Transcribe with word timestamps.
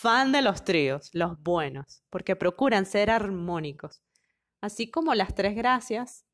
fan 0.00 0.30
de 0.30 0.42
los 0.42 0.62
tríos, 0.62 1.10
los 1.12 1.42
buenos, 1.42 2.04
porque 2.08 2.36
procuran 2.36 2.86
ser 2.86 3.10
armónicos, 3.10 4.00
así 4.60 4.92
como 4.92 5.12
las 5.16 5.34
tres 5.34 5.56
gracias, 5.56 6.24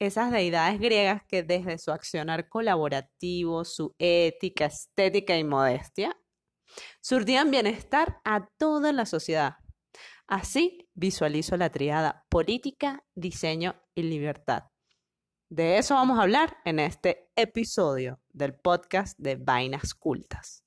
esas 0.00 0.32
deidades 0.32 0.80
griegas 0.80 1.22
que 1.28 1.44
desde 1.44 1.78
su 1.78 1.92
accionar 1.92 2.48
colaborativo, 2.48 3.64
su 3.64 3.94
ética, 3.98 4.66
estética 4.66 5.38
y 5.38 5.44
modestia, 5.44 6.16
surtían 7.00 7.52
bienestar 7.52 8.20
a 8.24 8.48
toda 8.58 8.92
la 8.92 9.06
sociedad. 9.06 9.58
Así 10.26 10.88
visualizo 10.94 11.56
la 11.56 11.70
triada 11.70 12.26
política, 12.28 13.04
diseño 13.14 13.80
y 13.94 14.02
libertad. 14.02 14.64
De 15.48 15.78
eso 15.78 15.94
vamos 15.94 16.18
a 16.18 16.22
hablar 16.22 16.56
en 16.64 16.80
este 16.80 17.30
episodio 17.36 18.20
del 18.32 18.56
podcast 18.56 19.16
de 19.20 19.36
Vainas 19.36 19.94
Cultas. 19.94 20.63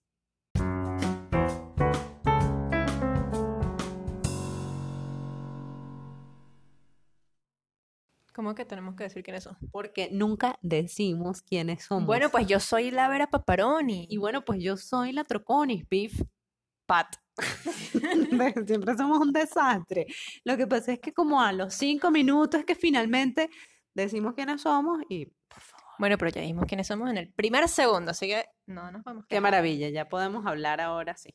¿Cómo 8.37 8.53
que 8.53 8.65
tenemos 8.65 8.95
que 8.95 9.05
decir 9.05 9.23
quiénes 9.23 9.45
son? 9.45 9.57
Porque 9.71 10.09
nunca 10.11 10.59
decimos 10.61 11.41
quiénes 11.41 11.85
somos. 11.85 12.05
Bueno, 12.05 12.29
pues 12.29 12.45
yo 12.45 12.59
soy 12.59 12.91
la 12.91 13.09
Vera 13.09 13.31
Paparoni. 13.31 14.05
Y 14.11 14.17
bueno, 14.17 14.45
pues 14.45 14.61
yo 14.61 14.77
soy 14.77 15.11
la 15.11 15.23
Troconis, 15.23 15.89
Beef 15.89 16.21
Pat. 16.85 17.15
Siempre 18.67 18.95
somos 18.95 19.17
un 19.17 19.33
desastre. 19.33 20.05
Lo 20.43 20.55
que 20.55 20.67
pasa 20.67 20.93
es 20.93 20.99
que 20.99 21.15
como 21.15 21.41
a 21.41 21.51
los 21.51 21.73
cinco 21.73 22.11
minutos 22.11 22.59
es 22.59 22.65
que 22.67 22.75
finalmente 22.75 23.49
decimos 23.95 24.35
quiénes 24.35 24.61
somos 24.61 25.01
y 25.09 25.25
por 25.47 25.61
favor. 25.61 25.87
Bueno, 25.97 26.19
pero 26.19 26.29
ya 26.29 26.41
dijimos 26.41 26.65
quiénes 26.67 26.85
somos 26.85 27.09
en 27.09 27.17
el 27.17 27.33
primer 27.33 27.67
segundo, 27.67 28.11
así 28.11 28.27
que 28.27 28.45
no 28.67 28.91
nos 28.91 29.03
vamos. 29.03 29.25
Qué 29.27 29.41
maravilla, 29.41 29.89
ya 29.89 30.09
podemos 30.09 30.45
hablar 30.45 30.79
ahora 30.79 31.17
sí. 31.17 31.33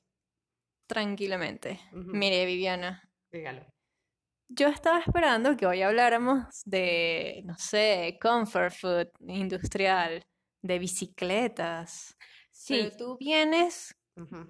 Tranquilamente. 0.86 1.80
Mire, 1.90 2.46
Viviana, 2.46 3.02
Dígalo. 3.32 3.71
Yo 4.54 4.68
estaba 4.68 4.98
esperando 4.98 5.56
que 5.56 5.66
hoy 5.66 5.82
habláramos 5.82 6.46
de, 6.64 7.42
no 7.44 7.56
sé, 7.56 8.18
comfort 8.20 8.72
food 8.72 9.08
industrial, 9.26 10.22
de 10.62 10.78
bicicletas. 10.78 12.16
Sí. 12.50 12.74
Pero 12.74 12.96
tú 12.96 13.16
vienes 13.18 13.94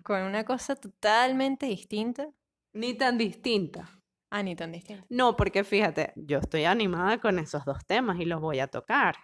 con 0.02 0.22
una 0.22 0.44
cosa 0.44 0.76
totalmente 0.76 1.66
distinta. 1.66 2.28
Ni 2.74 2.94
tan 2.94 3.18
distinta. 3.18 3.88
Ah, 4.30 4.42
ni 4.42 4.56
tan 4.56 4.72
distinta. 4.72 5.04
No, 5.10 5.36
porque 5.36 5.62
fíjate, 5.62 6.12
yo 6.16 6.38
estoy 6.38 6.64
animada 6.64 7.18
con 7.18 7.38
esos 7.38 7.64
dos 7.64 7.84
temas 7.86 8.18
y 8.18 8.24
los 8.24 8.40
voy 8.40 8.60
a 8.60 8.66
tocar. 8.66 9.16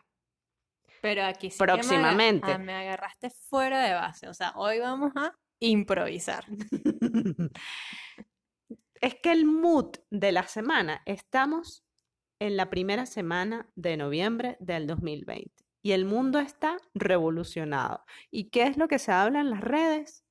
Pero 1.01 1.25
aquí 1.25 1.51
sí 1.51 1.59
que 1.59 1.65
me 1.65 1.73
Próximamente. 1.73 2.53
ah, 2.53 2.59
me 2.59 2.75
agarraste 2.75 3.31
fuera 3.31 3.83
de 3.83 3.95
base. 3.95 4.29
O 4.29 4.35
sea, 4.35 4.53
hoy 4.57 4.81
vamos 4.81 5.13
a 5.17 5.33
improvisar. 5.61 6.45
Es 9.01 9.15
que 9.17 9.33
el 9.33 9.45
mood 9.45 9.97
de 10.11 10.33
la 10.33 10.47
semana, 10.47 11.03
estamos 11.07 11.85
en 12.41 12.57
la 12.57 12.71
primera 12.71 13.07
semana 13.07 13.71
de 13.75 13.97
noviembre 13.97 14.57
del 14.61 14.87
2020 14.87 15.51
y 15.83 15.93
el 15.93 16.05
mundo 16.05 16.39
está 16.39 16.77
revolucionado. 16.95 18.05
¿Y 18.31 18.51
qué 18.51 18.65
es 18.65 18.77
lo 18.77 18.89
que 18.89 18.99
se 18.99 19.13
habla 19.13 19.41
en 19.41 19.51
las 19.51 19.61
redes? 19.61 20.25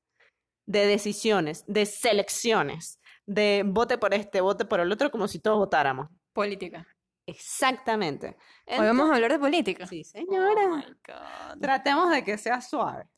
De 0.66 0.86
decisiones, 0.86 1.64
de 1.68 1.86
selecciones, 1.86 3.00
de 3.26 3.64
vote 3.66 3.98
por 3.98 4.14
este, 4.14 4.42
vote 4.42 4.66
por 4.66 4.82
el 4.82 4.92
otro, 4.92 5.10
como 5.12 5.28
si 5.28 5.40
todos 5.40 5.58
votáramos. 5.58 6.10
Política. 6.34 6.86
Exactamente. 7.26 8.38
Hoy 8.68 8.86
vamos 8.86 9.10
a 9.10 9.16
hablar 9.16 9.32
de 9.32 9.40
política. 9.40 9.86
Sí, 9.86 10.02
Oh 10.02 10.10
señora. 10.10 10.68
my 10.68 10.84
God. 11.06 11.62
Tratemos 11.62 12.12
de 12.12 12.24
que 12.24 12.38
sea 12.38 12.62
suave. 12.62 13.10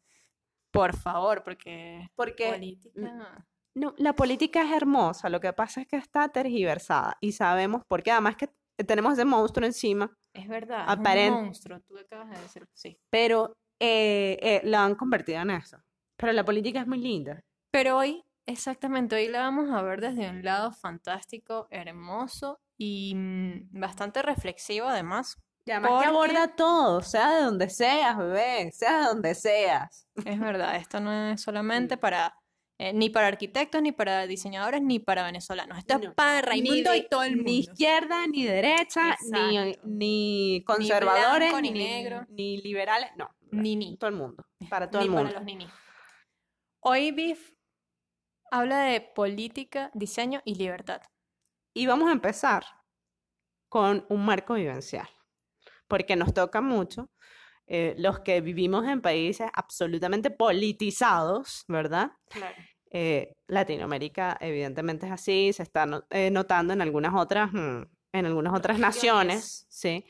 Por 0.71 0.95
favor, 0.95 1.43
porque 1.43 2.09
Porque 2.15 2.51
política. 2.51 3.45
No, 3.75 3.93
la 3.97 4.13
política 4.13 4.63
es 4.63 4.71
hermosa, 4.71 5.29
lo 5.29 5.39
que 5.39 5.53
pasa 5.53 5.81
es 5.81 5.87
que 5.87 5.95
está 5.97 6.27
tergiversada 6.29 7.17
y 7.21 7.31
sabemos 7.33 7.83
por 7.87 8.03
qué, 8.03 8.11
además 8.11 8.35
que 8.35 8.49
tenemos 8.85 9.13
ese 9.13 9.25
monstruo 9.25 9.65
encima, 9.65 10.11
Es 10.33 10.47
verdad, 10.47 10.85
es 10.87 10.97
Aparen- 10.97 11.33
un 11.37 11.45
monstruo. 11.45 11.79
Tú 11.81 11.97
acabas 11.97 12.29
de 12.29 12.41
decir, 12.41 12.67
sí. 12.73 12.97
pero 13.09 13.55
eh, 13.79 14.37
eh, 14.41 14.61
la 14.63 14.83
han 14.85 14.95
convertido 14.95 15.39
en 15.41 15.51
eso. 15.51 15.77
Pero 16.17 16.33
la 16.33 16.43
política 16.43 16.81
es 16.81 16.87
muy 16.87 16.99
linda. 16.99 17.41
Pero 17.71 17.97
hoy, 17.97 18.23
exactamente, 18.45 19.15
hoy 19.15 19.27
la 19.27 19.41
vamos 19.41 19.69
a 19.71 19.81
ver 19.81 20.01
desde 20.01 20.29
un 20.29 20.43
lado 20.43 20.71
fantástico, 20.71 21.67
hermoso 21.69 22.59
y 22.77 23.13
mm, 23.15 23.79
bastante 23.79 24.21
reflexivo 24.21 24.87
además. 24.87 25.37
Y 25.65 25.71
además 25.71 25.89
que 25.91 25.95
Porque- 25.95 26.07
aborda 26.07 26.55
todo, 26.55 27.01
sea 27.01 27.35
de 27.35 27.43
donde 27.43 27.69
seas, 27.69 28.17
bebé, 28.17 28.71
sea 28.73 28.99
de 29.01 29.05
donde 29.07 29.35
seas. 29.35 30.07
Es 30.25 30.39
verdad, 30.39 30.75
esto 30.77 30.99
no 30.99 31.11
es 31.31 31.41
solamente 31.41 31.95
para, 31.97 32.33
eh, 32.81 32.93
ni 32.93 33.09
para 33.09 33.27
arquitectos, 33.27 33.81
ni 33.81 33.91
para 33.91 34.25
diseñadores, 34.25 34.81
ni 34.81 34.99
para 34.99 35.23
venezolanos. 35.23 35.77
Esto 35.77 35.95
es 35.95 36.01
No, 36.01 36.13
para 36.15 36.39
Ni 36.41 36.47
Raimundo 36.47 36.95
y 36.95 37.07
todo 37.07 37.23
el 37.23 37.35
mundo. 37.35 37.51
Ni 37.51 37.59
izquierda, 37.59 38.25
ni 38.27 38.45
derecha, 38.45 39.17
ni, 39.31 39.57
Exacto. 39.57 39.87
ni 39.87 40.63
conservadores, 40.65 41.49
blanco, 41.49 41.61
ni, 41.61 41.71
ni 41.71 41.79
negro. 41.83 42.25
ni 42.29 42.57
liberales, 42.61 43.09
no, 43.17 43.29
Ni 43.51 43.75
ni. 43.75 43.97
todo 43.97 44.09
el 44.09 44.15
mundo, 44.15 44.45
para 44.69 44.89
todo 44.89 45.01
Ni 45.01 45.07
el 45.07 45.13
para 45.13 45.23
mundo. 45.23 45.37
los 45.39 45.45
ninis. 45.45 45.69
Hoy 46.81 47.11
Biff 47.11 47.51
habla 48.51 48.79
de 48.85 49.01
política, 49.01 49.91
diseño 49.93 50.41
y 50.45 50.55
libertad. 50.55 51.01
Y 51.75 51.85
vamos 51.85 52.09
a 52.09 52.13
empezar 52.13 52.63
con 53.67 54.05
un 54.09 54.25
marco 54.25 54.53
vivencial, 54.55 55.07
porque 55.87 56.15
nos 56.15 56.33
toca 56.33 56.61
mucho 56.61 57.09
eh, 57.67 57.93
los 57.99 58.21
que 58.21 58.41
vivimos 58.41 58.87
en 58.87 59.01
países 59.01 59.49
absolutamente 59.53 60.31
politizados, 60.31 61.65
¿verdad? 61.67 62.11
Claro. 62.29 62.55
Eh, 62.91 63.33
Latinoamérica 63.47 64.37
evidentemente 64.41 65.05
es 65.05 65.11
así, 65.11 65.53
se 65.53 65.63
está 65.63 65.85
no- 65.85 66.03
eh, 66.09 66.31
notando 66.31 66.73
en 66.73 66.81
algunas 66.81 67.13
otras, 67.13 67.51
mm, 67.53 67.83
en 68.13 68.25
algunas 68.25 68.53
otras 68.53 68.79
naciones, 68.79 69.65
sí, 69.69 70.05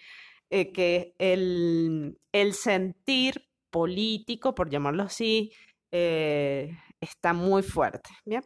eh, 0.49 0.71
que 0.71 1.13
el, 1.17 2.17
el 2.33 2.53
sentir 2.53 3.45
político, 3.69 4.55
por 4.55 4.69
llamarlo 4.69 5.03
así, 5.03 5.51
está 5.91 7.33
muy 7.33 7.63
fuerte, 7.63 8.09
¿bien? 8.25 8.43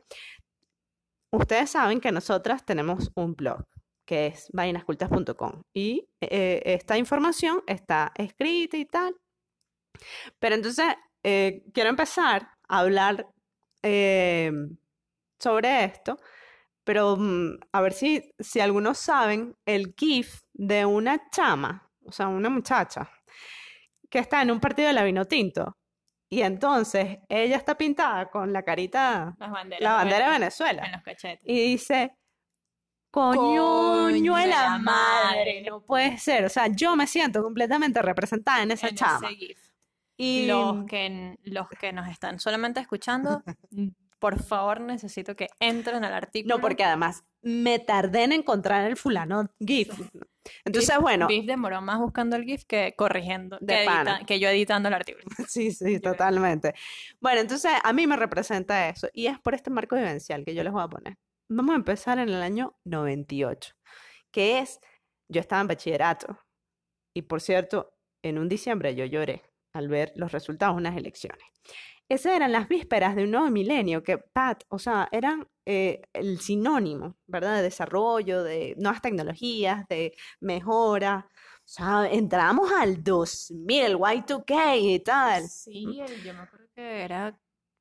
Ustedes 1.32 1.72
saben 1.72 2.00
que 2.00 2.12
nosotras 2.12 2.66
tenemos 2.66 3.12
un 3.16 3.34
blog 3.36 3.64
que 4.08 4.28
es 4.28 4.48
vainascultas.com 4.54 5.62
y 5.74 6.08
esta 6.22 6.98
información 6.98 7.64
está 7.68 8.12
escrita 8.16 8.78
y 8.78 8.86
tal. 8.86 9.16
Pero 10.40 10.56
entonces 10.56 10.86
quiero 11.22 11.90
empezar 11.90 12.50
a 12.68 12.80
hablar 12.80 13.28
eh, 13.84 14.52
sobre 15.40 15.84
esto, 15.84 16.18
pero 16.84 17.16
mm, 17.18 17.60
a 17.72 17.82
ver 17.82 17.94
si, 17.94 18.34
si 18.40 18.60
algunos 18.60 18.98
saben 18.98 19.56
el 19.66 19.94
GIF 19.98 20.42
de 20.54 20.86
una 20.86 21.30
chama, 21.30 21.90
o 22.06 22.12
sea, 22.12 22.28
una 22.28 22.50
muchacha, 22.50 23.10
que 24.10 24.20
está 24.20 24.42
en 24.42 24.52
un 24.52 24.60
partido 24.60 24.88
de 24.88 24.94
la 24.94 25.04
Vinotinto. 25.04 25.78
Y 26.30 26.42
entonces 26.42 27.20
ella 27.30 27.58
está 27.58 27.76
pintada 27.76 28.30
con 28.30 28.52
la 28.52 28.64
carita, 28.64 29.36
la 29.38 29.94
bandera 29.94 30.26
de 30.26 30.40
Venezuela. 30.40 30.84
En 30.84 30.92
los 30.94 31.04
cachetes. 31.04 31.48
Y 31.48 31.72
dice, 31.72 32.16
coño 33.12 34.08
de 34.10 34.48
la 34.48 34.80
madre, 34.80 35.62
no 35.62 35.82
puede 35.82 36.18
ser. 36.18 36.46
O 36.46 36.50
sea, 36.50 36.68
yo 36.68 36.96
me 36.96 37.06
siento 37.06 37.44
completamente 37.44 38.02
representada 38.02 38.64
en 38.64 38.72
esa 38.72 38.88
en 38.88 38.96
chama. 38.96 39.28
ese 39.28 39.36
GIF. 39.36 39.73
Y 40.18 40.46
Los 40.48 40.86
que, 40.86 41.38
los 41.44 41.68
que 41.70 41.92
nos 41.94 42.08
están 42.08 42.40
solamente 42.40 42.80
escuchando, 42.80 43.42
mm, 43.72 43.88
por 44.20 44.42
favor 44.42 44.80
necesito 44.80 45.36
que 45.36 45.48
entren 45.60 46.04
al 46.06 46.14
artículo. 46.14 46.56
no, 46.56 46.62
porque 46.62 46.84
además 46.84 47.24
me 47.42 47.80
tardé 47.80 48.24
en 48.24 48.32
encontrar 48.32 48.86
el 48.88 48.96
fulano 48.96 49.50
GIF. 49.60 49.90
Entonces, 50.66 50.98
bueno, 51.00 51.28
Biff 51.28 51.46
demoró 51.46 51.82
más 51.82 52.00
buscando 52.00 52.36
el 52.36 52.44
GIF 52.46 52.64
que 52.66 52.94
corrigiendo, 52.98 53.58
De 53.60 53.76
que, 53.76 53.84
edita- 53.86 54.26
que 54.26 54.40
yo 54.40 54.50
editando 54.50 54.88
el 54.90 54.94
artículo. 54.94 55.26
sí, 55.50 55.72
sí, 55.72 56.00
totalmente. 56.00 56.74
Bueno, 57.20 57.42
entonces 57.42 57.72
a 57.84 57.92
mí 57.94 58.08
me 58.08 58.16
representa 58.16 58.88
eso. 58.90 59.08
Y 59.14 59.28
es 59.28 59.40
por 59.40 59.56
este 59.56 59.70
marco 59.70 59.96
vivencial 59.96 60.46
que 60.46 60.54
yo 60.56 60.64
les 60.64 60.72
voy 60.72 60.84
a 60.84 60.88
poner. 60.88 61.18
Vamos 61.50 61.74
a 61.74 61.78
empezar 61.78 62.18
en 62.20 62.30
el 62.30 62.42
año 62.42 62.78
98, 62.86 63.74
que 64.32 64.60
es, 64.60 64.80
yo 65.30 65.42
estaba 65.42 65.62
en 65.62 65.68
bachillerato. 65.68 66.38
Y 67.14 67.24
por 67.24 67.42
cierto, 67.42 67.94
en 68.22 68.38
un 68.38 68.48
diciembre 68.48 68.96
yo 68.96 69.04
lloré 69.06 69.44
al 69.74 69.88
ver 69.88 70.14
los 70.16 70.32
resultados 70.32 70.76
de 70.76 70.82
unas 70.82 70.98
elecciones. 70.98 71.44
Esas 72.10 72.36
eran 72.36 72.52
las 72.52 72.68
vísperas 72.68 73.16
de 73.16 73.24
un 73.24 73.32
nuevo 73.32 73.50
milenio 73.50 74.04
que, 74.04 74.18
Pat, 74.18 74.64
o 74.70 74.78
sea, 74.78 75.08
eran 75.12 75.48
eh, 75.66 76.02
el 76.14 76.40
sinónimo, 76.40 77.16
¿verdad? 77.28 77.56
De 77.58 77.64
desarrollo, 77.64 78.44
de 78.44 78.76
nuevas 78.78 79.02
tecnologías, 79.02 79.88
de 79.88 80.14
mejora. 80.42 81.28
O 81.60 81.62
sea, 81.66 82.08
entramos 82.12 82.70
al 82.74 83.02
2000, 83.04 83.82
el 83.84 83.98
Y2K 83.98 84.78
y 84.80 85.00
tal. 85.00 85.48
Sí, 85.48 86.02
el- 86.06 86.24
yo 86.24 86.34
me 86.34 86.42
acuerdo 86.42 86.68
que 86.76 87.02
era, 87.04 87.40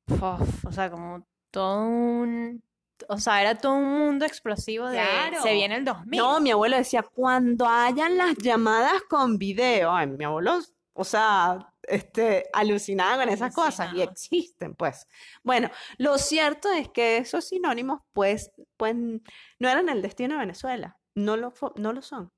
uf, 0.09 0.65
o 0.65 0.71
sea, 0.71 0.89
como 0.89 1.27
todo 1.51 1.85
un, 1.85 2.63
o 3.09 3.17
sea, 3.17 3.41
era 3.41 3.55
todo 3.55 3.73
un 3.73 3.99
mundo 3.99 4.25
explosivo 4.25 4.87
de, 4.87 4.95
Claro. 4.99 5.43
se 5.43 5.53
viene 5.53 5.75
el 5.75 5.85
2000. 5.85 6.17
No, 6.17 6.39
mi 6.39 6.51
abuelo 6.51 6.77
decía, 6.77 7.03
cuando 7.03 7.67
hayan 7.67 8.17
las 8.17 8.35
llamadas 8.37 9.01
con 9.09 9.37
video. 9.37 9.91
Ay, 9.91 10.07
mi 10.07 10.23
abuelo, 10.23 10.59
o 10.93 11.03
sea, 11.03 11.72
este, 11.87 12.45
alucinada 12.53 13.17
con 13.17 13.29
esas 13.33 13.53
cosas 13.53 13.93
y 13.93 14.01
existen, 14.01 14.75
pues. 14.75 15.07
Bueno, 15.43 15.69
lo 15.97 16.17
cierto 16.17 16.71
es 16.71 16.89
que 16.89 17.17
esos 17.17 17.45
sinónimos, 17.45 18.01
pues, 18.13 18.51
pues 18.77 18.95
no 18.95 19.69
eran 19.69 19.89
el 19.89 20.01
destino 20.01 20.35
de 20.35 20.41
Venezuela, 20.41 20.97
no 21.15 21.37
lo, 21.37 21.53
no 21.75 21.93
lo 21.93 22.01
son. 22.01 22.31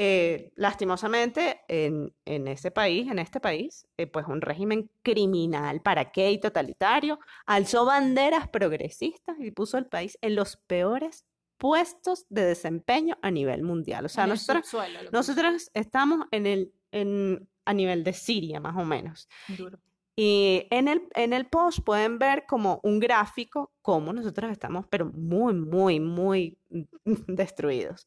Eh, 0.00 0.52
lastimosamente, 0.54 1.62
en, 1.66 2.14
en 2.24 2.46
ese 2.46 2.70
país, 2.70 3.10
en 3.10 3.18
este 3.18 3.40
país, 3.40 3.88
eh, 3.96 4.06
pues 4.06 4.26
un 4.28 4.40
régimen 4.40 4.90
criminal, 5.02 5.80
¿para 5.80 6.12
qué? 6.12 6.30
Y 6.30 6.38
totalitario, 6.38 7.18
alzó 7.46 7.84
banderas 7.84 8.48
progresistas 8.48 9.36
y 9.40 9.50
puso 9.50 9.76
al 9.76 9.86
país 9.86 10.16
en 10.20 10.36
los 10.36 10.56
peores 10.56 11.24
puestos 11.56 12.26
de 12.28 12.44
desempeño 12.44 13.18
a 13.22 13.32
nivel 13.32 13.64
mundial. 13.64 14.06
O 14.06 14.08
sea, 14.08 14.28
nosotros, 14.28 14.66
subsuelo 14.66 15.10
nosotros 15.10 15.70
estamos 15.74 16.26
en 16.30 16.46
el, 16.46 16.72
en, 16.92 17.48
a 17.68 17.74
nivel 17.74 18.02
de 18.02 18.12
Siria, 18.12 18.60
más 18.60 18.76
o 18.76 18.84
menos. 18.84 19.28
Duro. 19.48 19.78
Y 20.16 20.66
en 20.70 20.88
el, 20.88 21.02
en 21.14 21.32
el 21.32 21.46
post 21.46 21.80
pueden 21.84 22.18
ver 22.18 22.44
como 22.46 22.80
un 22.82 22.98
gráfico 22.98 23.72
cómo 23.82 24.12
nosotros 24.12 24.50
estamos, 24.50 24.86
pero 24.90 25.06
muy, 25.06 25.54
muy, 25.54 26.00
muy 26.00 26.58
destruidos. 27.04 28.06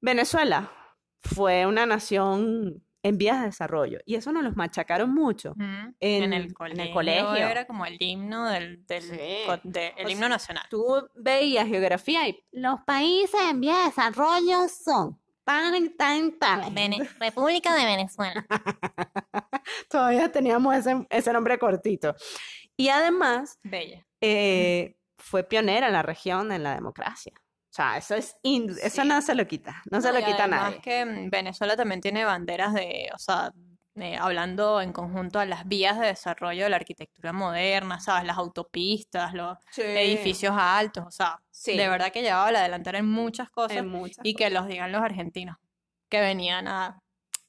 Venezuela 0.00 0.70
fue 1.20 1.66
una 1.66 1.86
nación 1.86 2.82
en 3.02 3.16
vías 3.16 3.40
de 3.40 3.46
desarrollo 3.46 3.98
y 4.04 4.16
eso 4.16 4.32
nos 4.32 4.42
los 4.42 4.56
machacaron 4.56 5.12
mucho. 5.14 5.54
En- 5.58 5.94
En 6.00 6.22
en 6.24 6.32
el 6.32 6.42
el 6.46 6.54
colegio, 6.54 6.92
colegio. 6.92 7.32
era 7.36 7.66
como 7.66 7.86
el 7.86 7.96
himno 8.00 8.48
del, 8.48 8.84
del 8.86 9.02
Sí. 9.02 9.16
de- 9.64 9.94
el 9.96 10.06
O 10.06 10.10
himno 10.10 10.22
sea, 10.22 10.28
nacional. 10.30 10.64
Tú 10.68 11.08
veías 11.14 11.68
geografía 11.68 12.28
y 12.28 12.40
los 12.52 12.80
países 12.80 13.40
en 13.50 13.60
vías 13.60 13.78
de 13.78 13.84
desarrollo 13.90 14.68
son 14.68 15.18
tan, 15.48 15.96
tan, 15.96 16.38
tan. 16.38 16.74
Vene- 16.74 17.08
República 17.18 17.74
de 17.74 17.84
Venezuela. 17.86 18.44
Todavía 19.90 20.30
teníamos 20.30 20.74
ese, 20.76 21.06
ese 21.10 21.32
nombre 21.32 21.58
cortito. 21.58 22.14
Y 22.76 22.90
además, 22.90 23.58
Bella. 23.62 24.06
eh, 24.20 24.96
fue 25.16 25.44
pionera 25.44 25.86
en 25.88 25.92
la 25.94 26.02
región 26.02 26.52
en 26.52 26.62
la 26.62 26.74
democracia. 26.74 27.32
O 27.36 27.72
sea, 27.78 27.96
eso 27.96 28.14
es 28.14 28.36
ind- 28.42 28.78
eso 28.82 29.02
Sí. 29.02 29.08
no 29.08 29.20
se 29.22 29.34
lo 29.34 29.46
quita, 29.46 29.82
no 29.90 30.00
se 30.00 30.08
No, 30.08 30.14
lo 30.14 30.20
y 30.20 30.24
quita 30.24 30.46
nadie. 30.46 30.80
que 30.80 31.04
mm, 31.04 31.30
Venezuela 31.30 31.76
también 31.76 32.00
tiene 32.00 32.24
banderas 32.24 32.74
de, 32.74 33.08
o 33.14 33.18
sea, 33.18 33.50
de- 33.98 34.16
hablando 34.16 34.80
en 34.80 34.92
conjunto 34.92 35.38
a 35.40 35.44
las 35.46 35.66
vías 35.66 35.98
de 35.98 36.06
desarrollo 36.08 36.64
de 36.64 36.70
la 36.70 36.76
arquitectura 36.76 37.32
moderna, 37.32 38.00
¿sabes? 38.00 38.24
Las 38.24 38.38
autopistas, 38.38 39.34
los 39.34 39.56
edificios 39.76 40.54
altos, 40.56 41.04
o 41.06 41.10
sea, 41.10 41.40
Sí. 41.50 41.76
de 41.76 41.88
verdad 41.88 42.12
que 42.12 42.22
llevaba 42.22 42.52
la 42.52 42.62
delantera 42.62 42.98
en 42.98 43.08
muchas 43.08 43.50
cosas 43.50 43.78
En 43.78 43.88
muchas 43.88 44.24
y 44.24 44.34
que 44.34 44.48
los 44.50 44.66
digan 44.68 44.92
los 44.92 45.02
argentinos, 45.02 45.56
que 46.08 46.20
venían 46.20 46.68
a, 46.68 47.02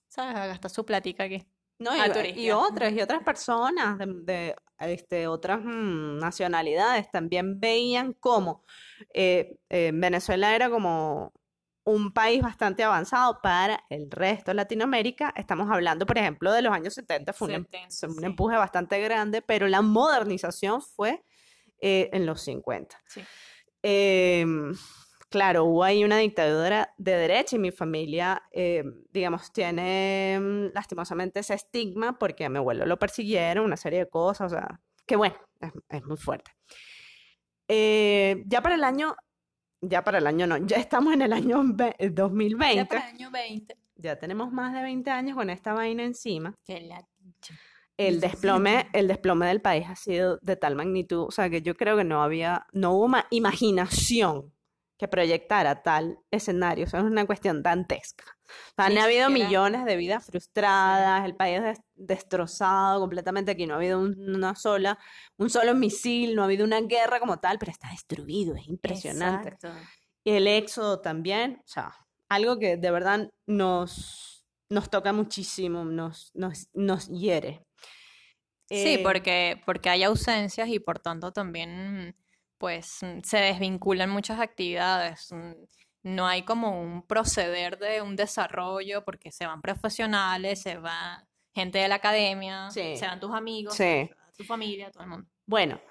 ¿sabes? 0.07 0.35
A 0.35 0.47
gastar 0.47 0.71
su 0.71 0.85
platica 0.85 1.23
aquí. 1.25 1.45
No, 1.77 1.91
a 1.91 2.07
y, 2.27 2.41
y 2.47 2.51
otras, 2.51 2.91
y 2.91 3.01
otras 3.01 3.23
personas 3.23 3.97
de, 3.97 4.05
de, 4.07 4.55
este, 4.79 5.27
otras 5.27 5.59
mm, 5.63 6.17
nacionalidades 6.17 7.09
también 7.09 7.59
veían 7.59 8.13
como 8.13 8.63
eh, 9.13 9.57
eh, 9.69 9.91
Venezuela 9.93 10.53
era 10.55 10.69
como 10.69 11.31
un 11.83 12.11
país 12.11 12.41
bastante 12.41 12.83
avanzado 12.83 13.39
para 13.41 13.83
el 13.89 14.11
resto 14.11 14.51
de 14.51 14.55
Latinoamérica. 14.55 15.33
Estamos 15.35 15.69
hablando, 15.71 16.05
por 16.05 16.17
ejemplo, 16.17 16.51
de 16.51 16.61
los 16.61 16.73
años 16.73 16.93
70, 16.93 17.33
fue 17.33 17.47
un, 17.47 17.53
em- 17.55 17.63
70, 17.65 17.95
fue 17.99 18.09
un 18.09 18.19
sí. 18.19 18.25
empuje 18.25 18.57
bastante 18.57 19.01
grande, 19.01 19.41
pero 19.41 19.67
la 19.67 19.81
modernización 19.81 20.81
fue 20.81 21.23
eh, 21.81 22.09
en 22.13 22.25
los 22.25 22.41
50. 22.41 22.97
Sí. 23.07 23.21
Em, 23.81 24.73
claro, 25.29 25.65
hubo 25.65 25.83
ahí 25.83 26.03
una 26.03 26.17
dictadura 26.17 26.93
de 26.97 27.15
derecha 27.15 27.55
y 27.55 27.59
mi 27.59 27.71
familia, 27.71 28.43
em, 28.51 29.03
digamos, 29.11 29.51
tiene 29.51 30.69
lastimosamente 30.73 31.39
ese 31.39 31.53
estigma 31.53 32.19
porque 32.19 32.45
a 32.45 32.49
mi 32.49 32.57
abuelo 32.57 32.85
lo 32.85 32.99
persiguieron, 32.99 33.65
una 33.65 33.77
serie 33.77 33.99
de 33.99 34.09
cosas, 34.09 34.51
o 34.51 34.55
sea, 34.55 34.79
que 35.05 35.15
bueno, 35.15 35.35
es, 35.61 35.71
es 35.89 36.03
muy 36.03 36.17
fuerte. 36.17 36.51
Eh, 37.67 38.43
ya 38.47 38.61
para 38.61 38.75
el 38.75 38.83
año, 38.83 39.15
ya 39.81 40.03
para 40.03 40.17
el 40.19 40.27
año 40.27 40.45
no, 40.47 40.57
ya 40.57 40.77
estamos 40.77 41.13
en 41.13 41.21
el 41.21 41.33
año 41.33 41.61
ve- 41.73 41.95
eh, 41.99 42.07
Ya 42.07 42.09
2020, 42.09 42.85
para 42.85 43.09
el 43.09 43.15
año 43.15 43.31
20. 43.31 43.75
ya 43.95 44.17
tenemos 44.17 44.51
más 44.51 44.73
de 44.73 44.81
20 44.81 45.09
años 45.11 45.35
con 45.35 45.49
esta 45.49 45.73
vaina 45.73 46.03
encima. 46.03 46.55
Que 46.65 46.81
la. 46.81 47.05
El 47.97 48.21
desplome, 48.21 48.87
el 48.93 49.09
desplome 49.09 49.45
del 49.47 49.61
país 49.61 49.85
ha 49.89 49.95
sido 49.95 50.39
de 50.41 50.55
tal 50.55 50.75
magnitud, 50.77 51.25
o 51.27 51.31
sea, 51.31 51.49
que 51.49 51.61
yo 51.61 51.75
creo 51.75 51.97
que 51.97 52.05
no 52.05 52.23
había, 52.23 52.65
no 52.71 52.93
hubo 52.93 53.09
ma- 53.09 53.25
imaginación 53.29 54.53
que 54.99 55.07
proyectara 55.07 55.81
tal 55.81 56.19
escenario, 56.29 56.85
o 56.85 56.87
sea, 56.89 56.99
es 56.99 57.05
una 57.05 57.25
cuestión 57.25 57.63
dantesca. 57.63 58.25
O 58.45 58.73
sea, 58.75 58.85
han 58.87 58.97
habido 58.97 59.29
millones 59.29 59.85
de 59.85 59.95
vidas 59.95 60.25
frustradas, 60.25 61.23
el 61.25 61.35
país 61.35 61.61
des- 61.63 61.81
destrozado 61.95 62.99
completamente, 62.99 63.51
aquí 63.51 63.65
no 63.65 63.75
ha 63.75 63.77
habido 63.77 63.97
un- 63.99 64.35
una 64.35 64.55
sola, 64.55 64.99
un 65.37 65.49
solo 65.49 65.73
misil, 65.73 66.35
no 66.35 66.41
ha 66.41 66.45
habido 66.45 66.65
una 66.65 66.81
guerra 66.81 67.19
como 67.21 67.37
tal, 67.39 67.57
pero 67.59 67.71
está 67.71 67.89
destruido, 67.91 68.55
es 68.55 68.67
impresionante. 68.67 69.49
Exacto. 69.49 69.71
Y 70.25 70.31
el 70.31 70.47
éxodo 70.47 70.99
también, 70.99 71.61
o 71.63 71.67
sea, 71.67 71.93
algo 72.27 72.59
que 72.59 72.75
de 72.75 72.91
verdad 72.91 73.31
nos, 73.47 74.45
nos 74.67 74.89
toca 74.89 75.13
muchísimo, 75.13 75.85
nos, 75.85 76.31
nos, 76.35 76.67
nos 76.73 77.07
hiere. 77.07 77.65
Sí, 78.67 78.95
Eh, 78.97 78.99
porque, 79.03 79.61
porque 79.65 79.89
hay 79.89 80.03
ausencias 80.03 80.67
y 80.69 80.79
por 80.79 80.99
tanto 80.99 81.31
también 81.31 82.15
pues 82.59 82.99
mm, 83.01 83.21
se 83.23 83.37
desvinculan 83.37 84.11
muchas 84.11 84.39
actividades. 84.39 85.31
mm, 85.31 85.53
No 86.03 86.27
hay 86.27 86.43
como 86.43 86.79
un 86.81 87.01
proceder 87.05 87.77
de 87.79 88.01
un 88.01 88.15
desarrollo 88.15 89.03
porque 89.03 89.31
se 89.31 89.45
van 89.45 89.61
profesionales, 89.61 90.61
se 90.61 90.77
va 90.77 91.27
gente 91.53 91.79
de 91.79 91.87
la 91.89 91.95
academia, 91.95 92.69
Sí. 92.71 92.95
se 92.95 93.05
van 93.07 93.19
tus 93.19 93.33
amigos, 93.33 93.73
Sí. 93.75 93.83
se 93.83 94.15
va 94.15 94.31
tu 94.37 94.43
familia, 94.45 94.91
todo 94.91 95.03
el 95.03 95.09
mundo. 95.09 95.27
Bueno, 95.45 95.81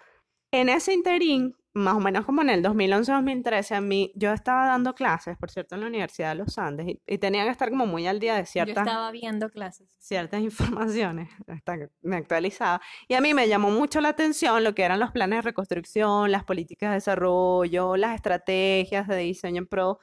en 0.51 0.69
ese 0.71 0.95
interín, 0.95 1.55
más 1.75 1.95
o 1.95 2.01
menos 2.01 2.25
como 2.25 2.43
en 2.43 2.51
el 2.51 2.63
2011-2013, 2.63 3.77
a 3.77 3.81
mí, 3.81 4.13
yo 4.15 4.33
estaba 4.33 4.67
dando 4.67 4.95
clases, 4.95 5.37
por 5.39 5.51
cierto, 5.51 5.75
en 5.75 5.83
la 5.83 5.87
Universidad 5.87 6.31
de 6.31 6.37
los 6.37 6.59
Andes, 6.59 6.89
y, 6.89 7.03
y 7.07 7.19
tenía 7.19 7.45
que 7.45 7.51
estar 7.51 7.71
como 7.71 7.87
muy 7.87 8.07
al 8.07 8.21
día 8.21 8.35
de 8.35 8.43
Yo 8.43 8.47
ciertas, 8.47 8.87
estaba 8.87 9.11
viendo 9.11 9.49
clases. 9.51 9.95
ciertas 9.99 10.41
informaciones, 10.41 11.29
hasta 11.47 11.79
que 11.79 11.89
me 12.03 12.17
actualizaba, 12.17 12.81
y 13.07 13.15
a 13.15 13.21
mí 13.21 13.35
me 13.35 13.49
llamó 13.49 13.71
mucho 13.71 14.01
la 14.01 14.09
atención 14.09 14.65
lo 14.65 14.75
que 14.75 14.83
eran 14.83 14.99
los 14.99 15.13
planes 15.13 15.39
de 15.39 15.43
reconstrucción, 15.43 16.33
las 16.33 16.45
políticas 16.45 16.91
de 16.91 16.95
desarrollo, 16.95 17.97
las 17.97 18.15
estrategias 18.15 19.07
de 19.07 19.17
diseño 19.19 19.59
en 19.59 19.67
pro, 19.67 20.01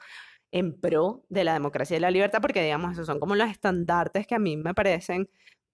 en 0.52 0.80
pro 0.80 1.24
de 1.28 1.44
la 1.44 1.52
democracia 1.52 1.96
y 1.96 2.00
la 2.00 2.10
libertad, 2.10 2.40
porque 2.40 2.62
digamos, 2.62 2.92
esos 2.92 3.06
son 3.06 3.20
como 3.20 3.34
los 3.34 3.50
estandartes 3.50 4.26
que 4.26 4.34
a 4.34 4.38
mí 4.38 4.56
me 4.56 4.72
parecen 4.74 5.28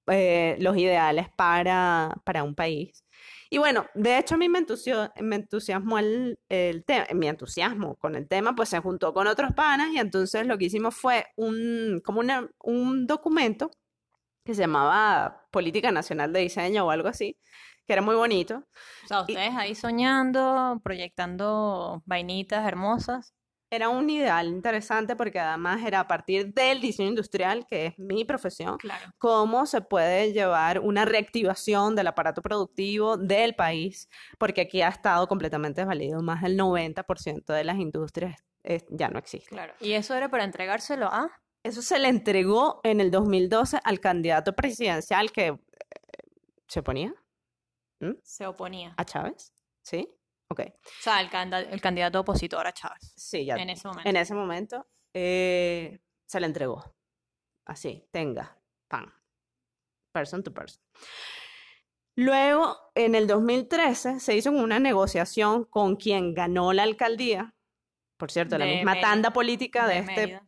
eh, 0.09 0.57
los 0.59 0.77
ideales 0.77 1.29
para, 1.37 2.21
para 2.25 2.43
un 2.43 2.55
país. 2.55 3.05
Y 3.53 3.59
bueno, 3.59 3.85
de 3.93 4.17
hecho 4.17 4.37
a 4.37 4.39
mí 4.39 4.49
me, 4.49 4.61
entusió- 4.61 5.13
me 5.21 5.37
entusiasmó 5.37 5.99
el, 5.99 6.39
el 6.49 6.85
tema, 6.87 7.05
mi 7.13 7.29
entusiasmo 7.29 7.97
con 7.97 8.15
el 8.15 8.27
tema, 8.27 8.55
pues 8.55 8.71
se 8.71 8.81
juntó 8.81 9.13
con 9.13 9.27
otros 9.27 9.53
panas 9.53 9.91
y 9.93 9.99
entonces 9.99 10.47
lo 10.47 10.57
que 10.57 10.65
hicimos 10.65 10.95
fue 10.97 11.27
un, 11.37 12.01
como 12.03 12.21
una- 12.21 12.49
un 12.63 13.07
documento 13.07 13.71
que 14.43 14.55
se 14.55 14.63
llamaba 14.63 15.47
Política 15.51 15.93
Nacional 15.93 16.33
de 16.33 16.41
Diseño 16.41 16.87
o 16.87 16.91
algo 16.91 17.09
así, 17.09 17.37
que 17.87 17.93
era 17.93 18.01
muy 18.01 18.15
bonito. 18.15 18.65
O 19.05 19.07
sea, 19.07 19.21
ustedes 19.21 19.55
ahí 19.55 19.75
soñando, 19.75 20.81
proyectando 20.83 22.03
vainitas 22.07 22.67
hermosas. 22.67 23.35
Era 23.73 23.89
un 23.89 24.11
ideal 24.11 24.49
interesante 24.49 25.17
porque 25.17 25.41
además 25.41 25.83
era 25.83 26.01
a 26.01 26.07
partir 26.07 26.53
del 26.53 26.83
diseño 26.83 27.09
industrial, 27.09 27.67
que 27.67 27.87
es 27.87 27.99
mi 27.99 28.23
profesión, 28.27 28.77
Claro. 28.77 29.11
cómo 29.17 29.65
se 29.65 29.81
puede 29.81 30.35
llevar 30.35 30.81
una 30.81 31.07
reactivación 31.07 31.97
del 31.97 32.09
aparato 32.09 32.43
productivo 32.43 33.17
del 33.17 33.55
país, 33.55 34.11
porque 34.39 34.61
aquí 34.61 34.83
ha 34.83 34.89
estado 34.91 35.27
completamente 35.27 35.81
desvalido, 35.81 36.21
más 36.21 36.43
del 36.43 36.59
90% 36.59 37.55
de 37.55 37.65
las 37.65 37.79
industrias 37.79 38.45
eh, 38.63 38.85
ya 38.91 39.09
no 39.09 39.19
existen. 39.19 39.57
Claro. 39.57 39.73
Y 39.81 39.93
eso 39.93 40.15
era 40.15 40.29
para 40.29 40.45
entregárselo 40.45 41.07
a 41.07 41.31
Eso 41.65 41.81
se 41.81 41.99
le 41.99 42.09
entregó 42.09 42.81
en 42.85 43.01
el 43.01 43.11
2012 43.11 43.79
al 43.85 44.01
candidato 44.01 44.53
presidencial 44.53 45.33
que 45.33 45.47
eh, 45.47 45.59
se 46.69 46.81
oponía 46.81 47.15
se 48.23 48.47
oponía. 48.47 48.93
a 48.99 49.05
Chávez, 49.07 49.55
¿sí? 49.81 50.09
Ok, 50.53 50.61
O 50.61 51.03
sea, 51.03 51.21
el, 51.21 51.29
canda- 51.31 51.61
el 51.61 51.81
candidato 51.81 52.21
opositor 52.21 52.67
a 52.67 52.73
Chávez 52.73 53.13
sí, 53.17 53.45
ya 53.45 53.57
en 53.57 53.71
ese 53.71 53.89
momento. 53.89 54.09
en 54.11 54.17
ese 54.17 54.35
momento 54.35 54.87
eh, 55.15 56.01
se 56.27 56.41
le 56.41 56.47
entregó. 56.47 56.95
Así, 57.67 58.07
tenga, 58.11 58.59
pan, 58.89 59.13
person 60.13 60.43
to 60.43 60.53
person. 60.53 60.83
Luego, 62.17 62.77
en 62.95 63.15
el 63.15 63.27
2013, 63.27 64.21
se 64.21 64.37
hizo 64.37 64.51
una 64.51 64.79
negociación 64.79 65.65
con 65.65 65.97
quien 65.97 66.35
ganó 66.35 66.73
la 66.75 66.83
alcaldía, 66.83 67.55
por 68.19 68.31
cierto, 68.31 68.59
la 68.59 68.67
misma 68.67 68.93
Mérida, 68.93 69.09
tanda 69.09 69.33
política 69.33 69.87
de, 69.87 69.95
de 69.95 70.01
este, 70.01 70.15
Mérida, 70.15 70.47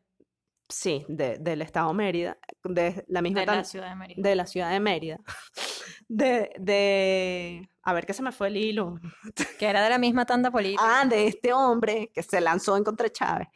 sí, 0.68 1.06
de- 1.08 1.38
del 1.38 1.62
estado 1.62 1.92
Mérida, 1.94 2.38
de 2.64 3.04
la 3.08 3.22
misma 3.22 3.40
de 3.40 3.46
tan- 3.46 3.56
la 3.58 3.64
ciudad 3.64 3.88
de 3.88 3.94
Mérida. 3.96 4.22
de 4.28 4.34
la 4.36 4.46
ciudad 4.46 4.70
de 4.70 4.80
Mérida, 4.80 5.18
de, 6.08 6.50
de, 6.58 7.70
a 7.84 7.92
ver 7.92 8.06
que 8.06 8.14
se 8.14 8.22
me 8.22 8.32
fue 8.32 8.48
el 8.48 8.56
hilo, 8.56 8.98
Que 9.58 9.66
era 9.66 9.82
de 9.82 9.90
la 9.90 9.98
misma 9.98 10.24
tanda 10.24 10.50
política. 10.50 10.82
ah, 10.84 11.04
de 11.04 11.26
este 11.26 11.52
hombre 11.52 12.10
que 12.14 12.22
se 12.22 12.40
lanzó 12.40 12.76
en 12.76 12.84
contra 12.84 13.10
Chávez. 13.10 13.48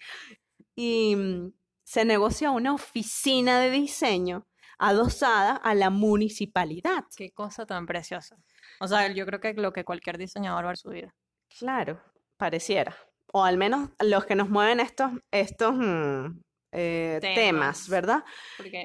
Y 0.74 1.16
mm, 1.16 1.52
se 1.84 2.04
negoció 2.04 2.52
una 2.52 2.74
oficina 2.74 3.60
de 3.60 3.70
diseño 3.70 4.46
adosada 4.78 5.56
a 5.56 5.74
la 5.74 5.90
municipalidad. 5.90 7.04
Qué 7.16 7.32
cosa 7.32 7.66
tan 7.66 7.86
preciosa. 7.86 8.36
O 8.80 8.86
sea, 8.86 9.08
yo 9.12 9.26
creo 9.26 9.40
que 9.40 9.54
lo 9.54 9.72
que 9.72 9.84
cualquier 9.84 10.18
diseñador 10.18 10.66
va 10.66 10.72
a 10.72 10.76
su 10.76 10.90
vida. 10.90 11.14
Claro, 11.58 12.00
pareciera. 12.36 12.94
O 13.32 13.44
al 13.44 13.58
menos 13.58 13.90
los 14.00 14.24
que 14.24 14.34
nos 14.36 14.48
mueven 14.48 14.80
estos, 14.80 15.10
estos 15.30 15.74
mm, 15.74 16.40
eh, 16.72 17.18
temas. 17.20 17.34
Temas. 17.34 17.88
¿verdad? 17.88 18.24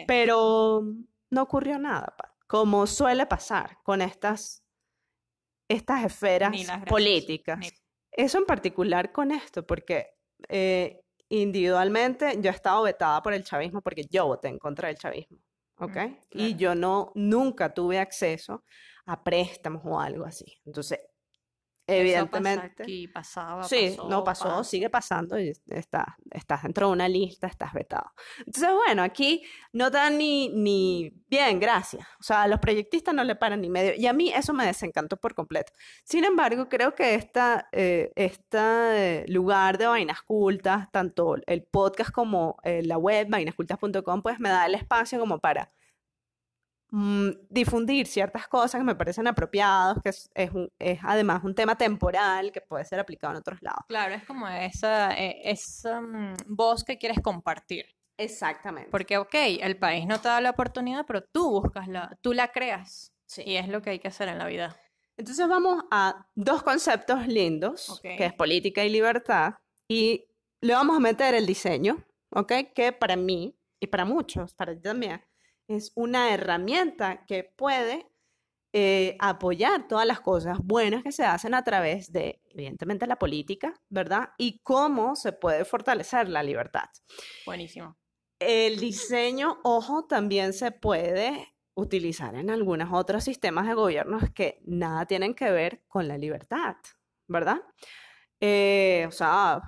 Pero 0.07 0.83
no 1.29 1.41
ocurrió 1.41 1.77
nada, 1.79 2.15
como 2.47 2.88
suele 2.88 3.25
pasar 3.25 3.77
con 3.83 4.01
estas, 4.01 4.62
estas 5.67 6.03
esferas 6.05 6.51
políticas. 6.88 7.60
ni- 7.60 7.70
Eso 8.12 8.38
en 8.38 8.46
particular 8.46 9.12
con 9.12 9.32
esto, 9.32 9.65
porque 9.65 10.08
eh, 10.50 11.01
individualmente 11.29 12.39
yo 12.41 12.51
he 12.51 12.53
estado 12.53 12.84
vetada 12.84 13.22
por 13.24 13.34
el 13.34 13.43
chavismo 13.43 13.82
porque 13.82 14.05
yo 14.10 14.27
voté 14.27 14.50
en 14.50 14.60
contra 14.60 14.88
del 14.89 14.98
chavismo, 14.98 15.39
¿ok? 15.77 15.96
Mm, 15.98 16.15
Y 16.32 16.55
claro. 16.55 16.58
yo 16.58 16.75
no, 16.75 17.12
nunca 17.15 17.74
tuve 17.74 18.00
acceso 18.00 18.63
a 19.05 19.24
préstamos 19.24 19.82
o 19.86 20.00
algo 20.00 20.25
así. 20.25 20.46
Entonces, 20.65 21.00
Eso 21.86 21.98
pasa 21.98 22.02
evidentemente... 22.02 22.84
aquí, 22.84 23.08
pasaba, 23.10 23.63
Sí, 23.63 23.98
no 24.08 24.24
pasó, 24.24 24.63
sigue 24.63 24.90
pasando 24.90 25.38
y 25.38 25.52
está, 25.68 26.18
estás 26.32 26.63
dentro 26.63 26.88
de 26.88 26.94
una 26.94 27.10
lista, 27.10 27.48
estás 27.48 27.74
vetado. 27.74 28.12
Entonces, 28.40 28.70
bueno, 28.74 29.04
aquí 29.04 29.44
no 29.74 29.90
dan 29.90 30.18
ni, 30.18 30.48
ni 30.50 31.13
bien, 31.30 31.60
gracias. 31.60 32.08
O 32.22 32.24
sea, 32.24 32.44
a 32.44 32.48
los 32.48 32.60
proyectistas 32.60 33.13
no 33.13 33.25
le 33.25 33.36
paran 33.36 33.60
ni 33.60 33.70
medio. 33.70 33.94
Y 33.98 34.08
a 34.08 34.13
mí 34.13 34.32
eso 34.32 34.54
me 34.54 34.66
desencantó 34.66 35.18
por 35.18 35.36
completo. 35.36 35.74
Sin 36.06 36.24
embargo, 36.24 36.70
creo 36.70 36.96
que 36.96 37.16
esta, 37.16 37.68
eh, 37.74 38.13
este 38.16 39.25
lugar 39.28 39.78
de 39.78 39.88
Vainas 39.88 40.22
Cultas, 40.22 40.90
tanto 40.92 41.36
el 41.46 41.63
podcast 41.63 42.12
como 42.12 42.58
eh, 42.63 42.82
la 42.84 42.98
web, 42.98 43.28
vainascultas.com, 43.30 44.22
pues 44.22 44.40
me 44.40 44.50
da 44.50 44.66
el 44.66 44.75
espacio 44.75 45.20
como 45.20 45.40
para 45.40 45.70
mm, 46.95 47.29
difundir 47.50 48.05
ciertas 48.05 48.47
cosas 48.47 48.79
que 48.79 48.85
me 48.85 48.93
parecen 48.95 49.25
apropiadas, 49.27 49.97
que 50.03 50.09
es, 50.09 50.29
es 50.35 50.51
un- 50.51 50.69
es 50.77 51.00
además 51.03 51.43
un 51.43 51.55
tema 51.55 51.75
temporal 51.75 52.51
que 52.51 52.62
puede 52.62 52.85
ser 52.85 53.00
aplicado 53.00 53.33
en 53.33 53.39
otros 53.39 53.59
lados. 53.63 53.83
Claro, 53.88 54.13
es 54.13 54.23
como 54.25 54.47
esa, 54.47 55.12
eh, 55.17 55.41
esa 55.43 56.00
mm, 56.01 56.35
voz 56.47 56.83
que 56.83 57.00
quieres 57.00 57.19
compartir. 57.23 57.85
Exactamente. 58.15 58.91
Porque, 58.91 59.17
ok, 59.17 59.33
el 59.62 59.77
país 59.79 60.05
no 60.05 60.21
te 60.21 60.27
da 60.27 60.39
la 60.39 60.51
oportunidad, 60.51 61.03
pero 61.07 61.23
tú 61.23 61.50
buscas 61.50 61.88
la, 61.88 62.15
tú 62.21 62.31
la 62.33 62.50
creas. 62.51 63.12
Sí. 63.25 63.41
Y 63.43 63.55
es 63.55 63.67
lo 63.67 63.81
que 63.81 63.89
hay 63.89 64.00
que 64.00 64.09
hacer 64.09 64.29
en 64.29 64.38
la 64.38 64.45
vida. 64.45 64.77
Entonces 65.17 65.47
vamos 65.47 65.83
a 65.89 66.27
dos 66.35 66.62
conceptos 66.62 67.25
lindos, 67.27 68.00
que 68.03 68.23
es 68.25 68.33
política 68.33 68.85
y 68.85 68.89
libertad, 68.89 69.55
y 69.88 70.25
le 70.62 70.73
vamos 70.73 70.95
a 70.95 71.00
meter 71.00 71.33
el 71.33 71.47
diseño, 71.47 72.03
¿ok? 72.29 72.51
Que 72.75 72.91
para 72.91 73.15
mí, 73.15 73.55
y 73.79 73.88
para 73.88 74.05
muchos, 74.05 74.53
para 74.53 74.73
ti 74.75 74.81
también, 74.81 75.23
es 75.67 75.91
una 75.96 76.34
herramienta 76.34 77.25
que 77.25 77.43
puede 77.43 78.08
eh, 78.75 79.15
apoyar 79.20 79.88
todas 79.88 80.08
las 80.08 80.20
cosas 80.20 80.58
buenas 80.63 81.03
que 81.03 81.12
se 81.12 81.24
hacen 81.24 81.53
a 81.53 81.63
través 81.63 82.12
de, 82.12 82.41
evidentemente, 82.50 83.05
la 83.05 83.20
política, 83.20 83.79
¿verdad? 83.89 84.29
Y 84.38 84.62
cómo 84.63 85.15
se 85.15 85.32
puede 85.32 85.63
fortalecer 85.63 86.27
la 86.27 86.41
libertad. 86.41 86.89
Buenísimo. 87.46 87.98
El 88.39 88.79
diseño, 88.79 89.60
ojo, 89.63 90.05
también 90.05 90.53
se 90.53 90.72
puede 90.72 91.53
utilizar 91.75 92.36
en 92.36 92.50
algunos 92.50 92.89
otros 92.91 93.24
sistemas 93.24 93.67
de 93.67 93.74
gobiernos 93.74 94.32
que 94.32 94.60
nada 94.65 95.05
tienen 95.05 95.34
que 95.34 95.51
ver 95.51 95.84
con 95.88 96.08
la 96.08 96.17
libertad, 96.17 96.75
¿verdad? 97.27 97.62
Eh, 98.39 99.05
o 99.08 99.12
sea, 99.12 99.62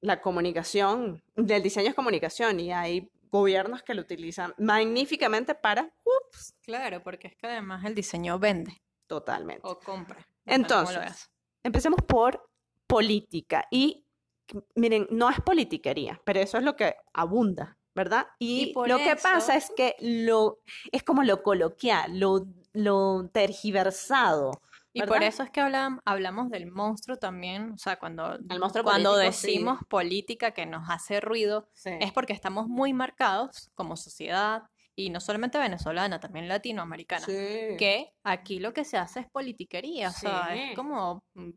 la 0.00 0.20
comunicación, 0.20 1.22
el 1.36 1.62
diseño 1.62 1.90
es 1.90 1.94
comunicación 1.94 2.60
y 2.60 2.72
hay 2.72 3.10
gobiernos 3.32 3.82
que 3.82 3.94
lo 3.94 4.02
utilizan 4.02 4.54
magníficamente 4.58 5.54
para, 5.54 5.90
ups, 6.04 6.54
Claro, 6.60 7.02
porque 7.02 7.28
es 7.28 7.34
que 7.34 7.46
además 7.46 7.84
el 7.84 7.94
diseño 7.94 8.38
vende 8.38 8.82
totalmente. 9.08 9.62
o 9.64 9.78
compra. 9.80 10.24
Entonces. 10.44 11.30
Empecemos 11.64 12.00
por 12.06 12.48
política. 12.86 13.66
Y 13.70 14.04
miren, 14.74 15.06
no 15.10 15.30
es 15.30 15.40
politiquería, 15.40 16.20
pero 16.24 16.40
eso 16.40 16.58
es 16.58 16.64
lo 16.64 16.76
que 16.76 16.96
abunda, 17.14 17.78
¿verdad? 17.94 18.26
Y, 18.38 18.64
Y 18.64 18.72
por 18.74 18.88
lo 18.88 18.98
que 18.98 19.16
pasa 19.16 19.56
es 19.56 19.72
que 19.74 19.94
lo, 20.00 20.60
es 20.90 21.02
como 21.02 21.22
lo 21.22 21.42
coloquial, 21.42 22.18
lo, 22.18 22.46
lo 22.72 23.30
tergiversado. 23.32 24.60
Y 24.94 25.02
por 25.02 25.22
eso 25.22 25.42
es 25.42 25.50
que 25.50 25.60
hablam- 25.62 26.00
hablamos 26.04 26.50
del 26.50 26.70
monstruo 26.70 27.16
también, 27.16 27.72
o 27.72 27.78
sea, 27.78 27.98
cuando, 27.98 28.38
monstruo 28.58 28.84
cuando 28.84 29.12
político, 29.12 29.32
sí. 29.32 29.46
decimos 29.46 29.78
política 29.88 30.50
que 30.52 30.66
nos 30.66 30.88
hace 30.90 31.20
ruido, 31.20 31.68
es 31.84 32.12
porque 32.12 32.32
estamos 32.34 32.68
muy 32.68 32.92
marcados 32.92 33.70
como 33.74 33.96
sociedad, 33.96 34.62
y 34.94 35.08
no 35.08 35.20
solamente 35.20 35.56
venezolana, 35.56 36.20
también 36.20 36.48
latinoamericana, 36.48 37.24
Sí. 37.24 37.76
que 37.78 38.12
aquí 38.22 38.58
lo 38.58 38.74
que 38.74 38.84
se 38.84 38.98
hace 38.98 39.20
es 39.20 39.30
politiquería, 39.30 40.10
o 40.10 40.12
sea, 40.12 40.54
es 40.54 40.76
como 40.76 41.24
mm, 41.34 41.50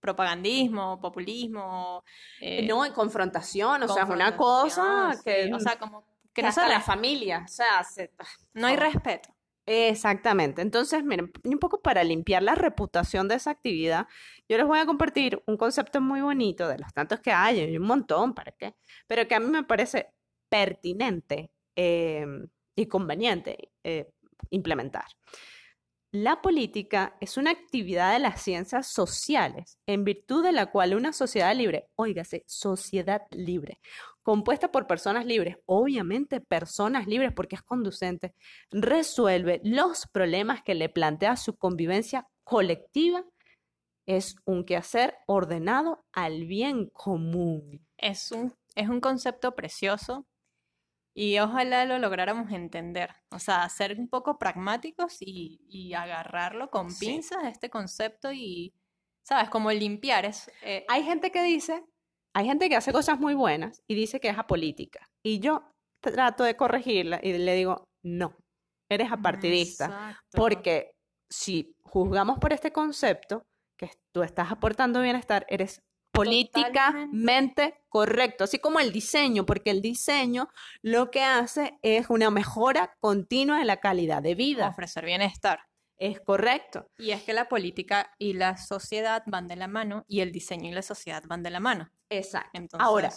propagandismo, 0.00 1.00
populismo, 1.00 2.04
eh, 2.40 2.66
No, 2.66 2.84
en 2.84 2.92
confrontación, 2.92 3.82
o 3.82 3.88
sea, 3.88 4.04
es 4.04 4.10
una 4.10 4.36
cosa 4.36 5.10
que, 5.24 5.50
o 5.52 5.58
sea, 5.58 5.78
como 5.78 6.04
que 6.04 6.18
que 6.34 6.42
no, 6.42 6.52
se 6.52 6.60
hasta 6.60 6.72
la 6.72 6.80
familia, 6.80 7.42
o 7.44 7.48
sea, 7.48 7.82
se- 7.82 8.12
no 8.52 8.66
hay 8.68 8.76
respeto. 8.76 9.34
Exactamente. 9.70 10.62
Entonces, 10.62 11.04
miren, 11.04 11.30
un 11.44 11.58
poco 11.58 11.82
para 11.82 12.02
limpiar 12.02 12.42
la 12.42 12.54
reputación 12.54 13.28
de 13.28 13.34
esa 13.34 13.50
actividad, 13.50 14.06
yo 14.48 14.56
les 14.56 14.66
voy 14.66 14.78
a 14.78 14.86
compartir 14.86 15.42
un 15.46 15.58
concepto 15.58 16.00
muy 16.00 16.22
bonito 16.22 16.66
de 16.68 16.78
los 16.78 16.90
tantos 16.94 17.20
que 17.20 17.32
hay, 17.32 17.60
hay 17.60 17.76
un 17.76 17.86
montón, 17.86 18.34
¿para 18.34 18.52
qué? 18.52 18.74
Pero 19.06 19.28
que 19.28 19.34
a 19.34 19.40
mí 19.40 19.46
me 19.50 19.64
parece 19.64 20.14
pertinente 20.48 21.50
eh, 21.76 22.26
y 22.76 22.86
conveniente 22.86 23.70
eh, 23.84 24.10
implementar. 24.48 25.04
La 26.10 26.40
política 26.40 27.16
es 27.20 27.36
una 27.36 27.50
actividad 27.50 28.14
de 28.14 28.18
las 28.18 28.40
ciencias 28.40 28.86
sociales, 28.86 29.78
en 29.86 30.04
virtud 30.04 30.42
de 30.42 30.52
la 30.52 30.70
cual 30.70 30.94
una 30.94 31.12
sociedad 31.12 31.54
libre, 31.54 31.90
óigase, 31.96 32.44
sociedad 32.46 33.26
libre, 33.30 33.78
compuesta 34.22 34.72
por 34.72 34.86
personas 34.86 35.26
libres, 35.26 35.58
obviamente 35.66 36.40
personas 36.40 37.06
libres 37.06 37.32
porque 37.34 37.56
es 37.56 37.62
conducente, 37.62 38.34
resuelve 38.70 39.60
los 39.64 40.06
problemas 40.06 40.62
que 40.62 40.74
le 40.74 40.88
plantea 40.88 41.36
su 41.36 41.56
convivencia 41.56 42.26
colectiva, 42.42 43.26
es 44.06 44.36
un 44.46 44.64
quehacer 44.64 45.14
ordenado 45.26 46.06
al 46.12 46.46
bien 46.46 46.86
común. 46.86 47.86
Es 47.98 48.32
un, 48.32 48.54
es 48.74 48.88
un 48.88 49.00
concepto 49.02 49.54
precioso 49.54 50.26
y 51.14 51.38
ojalá 51.38 51.84
lo 51.84 51.98
lográramos 51.98 52.50
entender. 52.52 53.10
O 53.30 53.38
sea, 53.38 53.68
ser 53.68 53.98
un 53.98 54.08
poco 54.08 54.38
pragmáticos 54.38 55.16
y, 55.20 55.60
y 55.68 55.94
agarrarlo 55.94 56.70
con 56.70 56.90
Sí. 56.90 57.06
pinzas 57.06 57.44
este 57.44 57.70
concepto 57.70 58.32
y, 58.32 58.72
¿sabes? 59.22 59.50
Como 59.50 59.70
limpiar. 59.72 60.24
Es, 60.24 60.50
eh, 60.62 60.84
Hay 60.88 61.02
gente 61.02 61.30
que 61.32 61.42
dice, 61.42 61.84
hay 62.34 62.46
gente 62.46 62.68
que 62.68 62.76
hace 62.76 62.92
cosas 62.92 63.18
muy 63.18 63.34
buenas 63.34 63.82
y 63.88 63.94
dice 63.94 64.20
que 64.20 64.28
es 64.28 64.38
apolítica. 64.38 65.08
Y 65.24 65.40
yo 65.40 65.72
trato 66.00 66.44
de 66.44 66.56
corregirla 66.56 67.18
y 67.22 67.36
le 67.36 67.54
digo, 67.54 67.84
no, 68.04 68.36
eres 68.88 69.10
apartidista. 69.10 69.86
exacto. 69.86 70.38
Porque 70.38 70.92
si 71.28 71.74
juzgamos 71.82 72.38
por 72.38 72.52
este 72.52 72.70
concepto, 72.72 73.42
que 73.76 73.90
tú 74.12 74.22
estás 74.22 74.50
aportando 74.52 75.00
bienestar, 75.02 75.44
eres 75.48 75.82
políticamente 76.24 77.74
correcto, 77.88 78.44
así 78.44 78.58
como 78.58 78.80
el 78.80 78.92
diseño, 78.92 79.46
porque 79.46 79.70
el 79.70 79.80
diseño 79.80 80.48
lo 80.82 81.10
que 81.10 81.22
hace 81.22 81.78
es 81.82 82.10
una 82.10 82.30
mejora 82.30 82.96
continua 83.00 83.58
de 83.58 83.64
la 83.64 83.78
calidad 83.78 84.22
de 84.22 84.34
vida. 84.34 84.68
ofrecer 84.68 85.04
bienestar. 85.04 85.60
Es 85.96 86.20
correcto. 86.20 86.86
Y 86.96 87.10
es 87.10 87.22
que 87.24 87.32
la 87.32 87.48
política 87.48 88.12
y 88.18 88.34
la 88.34 88.56
sociedad 88.56 89.22
van 89.26 89.48
de 89.48 89.56
la 89.56 89.66
mano 89.66 90.04
y 90.06 90.20
el 90.20 90.30
diseño 90.30 90.68
y 90.70 90.72
la 90.72 90.82
sociedad 90.82 91.22
van 91.26 91.42
de 91.42 91.50
la 91.50 91.58
mano. 91.60 91.90
Exacto. 92.08 92.50
Entonces, 92.54 92.86
Ahora, 92.86 93.10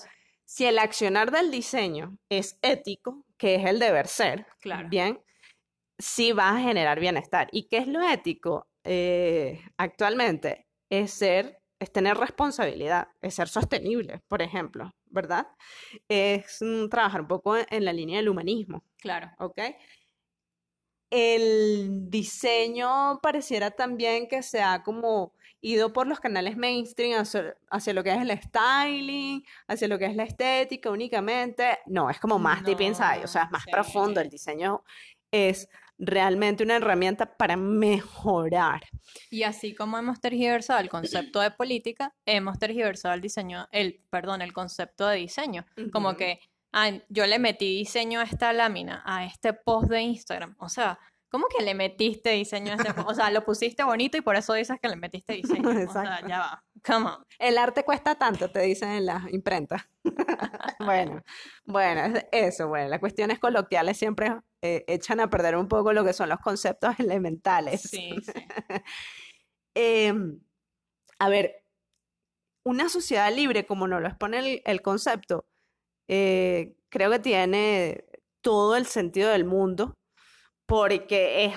si 0.46 0.66
el 0.66 0.80
accionar 0.80 1.30
del 1.32 1.52
diseño 1.52 2.18
es 2.30 2.58
ético, 2.64 3.24
que 3.38 3.56
es 3.56 3.66
el 3.66 3.78
deber 3.78 4.08
ser, 4.08 4.48
Claro. 4.62 4.90
bien, 4.90 5.22
sí 6.00 6.32
va 6.32 6.50
a 6.50 6.60
generar 6.60 7.00
bienestar. 7.00 7.48
¿Y 7.52 7.68
qué 7.68 7.78
es 7.78 7.88
lo 7.88 8.02
ético 8.02 8.68
eh, 8.84 9.62
actualmente? 9.78 10.66
Es 10.90 11.12
ser, 11.14 11.61
es 11.82 11.92
tener 11.92 12.16
responsabilidad, 12.16 13.08
es 13.22 13.34
ser 13.34 13.48
sostenible, 13.48 14.22
por 14.28 14.44
ejemplo, 14.44 14.92
¿verdad? 15.08 15.48
Es 16.08 16.60
mm, 16.62 16.90
trabajar 16.90 17.22
un 17.22 17.28
poco 17.28 17.58
en, 17.58 17.66
en 17.72 17.86
la 17.86 17.92
línea 17.92 18.18
del 18.18 18.30
humanismo, 18.30 18.84
claro. 19.00 19.32
¿ok? 19.40 19.60
El 21.10 22.10
diseño 22.10 23.20
pareciera 23.22 23.72
también 23.72 24.28
que 24.28 24.44
se 24.44 24.62
ha 24.62 24.84
como 24.84 25.34
ido 25.60 25.92
por 25.92 26.08
los 26.08 26.20
canales 26.20 26.56
mainstream 26.56 27.20
hacia, 27.20 27.58
hacia 27.70 27.94
lo 27.94 28.04
que 28.04 28.12
es 28.14 28.22
el 28.22 28.32
styling, 28.40 29.44
hacia 29.68 29.88
lo 29.88 30.00
que 30.00 30.06
es 30.06 30.16
la 30.16 30.24
estética 30.24 30.90
únicamente. 30.92 31.80
No, 31.88 32.10
es 32.10 32.20
como 32.20 32.40
más 32.40 32.64
deep 32.64 32.82
inside, 32.82 33.24
o 33.24 33.28
sea, 33.28 33.44
es 33.44 33.52
más 33.52 33.64
No, 33.66 33.72
profundo. 33.72 34.22
sí. 34.22 34.26
El 34.26 34.30
diseño 34.30 34.84
es 35.32 35.68
realmente 36.02 36.64
una 36.64 36.78
herramienta 36.78 37.38
para 37.38 37.56
mejorar. 37.56 38.82
Y 39.30 39.44
así 39.44 39.76
como 39.76 40.00
hemos 40.00 40.20
tergiversado 40.20 40.80
el 40.80 40.90
concepto 40.90 41.40
de 41.40 41.52
política, 41.52 42.14
hemos 42.26 42.58
tergiversado 42.58 43.14
el 43.14 43.22
diseño, 43.22 43.68
el, 43.72 44.04
perdón, 44.10 44.42
el 44.42 44.52
concepto 44.52 45.08
de 45.08 45.18
diseño. 45.18 45.66
Como 45.94 46.18
que 46.18 46.40
ah, 46.74 46.92
yo 47.10 47.28
le 47.28 47.38
metí 47.38 47.78
diseño 47.78 48.20
a 48.20 48.24
esta 48.24 48.52
lámina, 48.52 49.04
a 49.06 49.26
este 49.26 49.54
post 49.54 49.90
de 49.90 50.02
Instagram. 50.02 50.56
O 50.58 50.70
sea, 50.70 50.98
¿cómo 51.30 51.46
que 51.56 51.64
le 51.64 51.76
metiste 51.76 52.32
diseño 52.32 52.74
a 52.74 52.76
este 52.78 52.94
post? 52.96 53.10
O 53.10 53.14
sea, 53.14 53.30
lo 53.30 53.46
pusiste 53.46 53.84
bonito 53.84 54.18
y 54.18 54.22
por 54.22 54.36
eso 54.36 54.54
dices 54.54 54.78
que 54.82 54.90
le 54.90 54.96
metiste 54.96 55.34
diseño. 55.34 55.70
O 55.70 55.94
sea, 55.94 56.28
ya 56.28 56.40
va. 56.40 56.64
Come 56.84 57.12
on. 57.12 57.26
El 57.38 57.60
arte 57.60 57.84
cuesta 57.84 58.16
tanto, 58.16 58.50
te 58.50 58.62
dicen 58.62 58.90
en 58.90 59.06
la 59.06 59.28
imprenta. 59.30 59.88
bueno, 60.80 61.22
bueno, 61.64 62.18
es 62.32 62.56
eso, 62.56 62.70
bueno, 62.70 62.90
las 62.90 63.00
cuestiones 63.00 63.38
coloquiales 63.38 63.98
siempre 63.98 64.34
eh, 64.62 64.84
echan 64.88 65.20
a 65.20 65.30
perder 65.30 65.56
un 65.56 65.68
poco 65.68 65.94
lo 65.94 66.04
que 66.04 66.14
son 66.14 66.30
los 66.30 66.40
conceptos 66.40 66.96
elementales. 67.00 67.82
Sí, 67.82 68.16
sí. 68.24 68.34
Em, 69.74 70.42
a 71.18 71.30
ver, 71.30 71.64
una 72.66 72.90
sociedad 72.90 73.34
libre, 73.34 73.66
como 73.66 73.88
nos 73.88 74.02
lo 74.02 74.08
expone 74.10 74.40
el, 74.40 74.62
el 74.66 74.82
concepto, 74.82 75.46
eh, 76.10 76.76
creo 76.90 77.10
que 77.10 77.20
tiene 77.20 78.06
todo 78.42 78.76
el 78.76 78.86
sentido 78.86 79.30
del 79.30 79.46
mundo, 79.46 79.98
porque 80.66 81.46
es, 81.46 81.54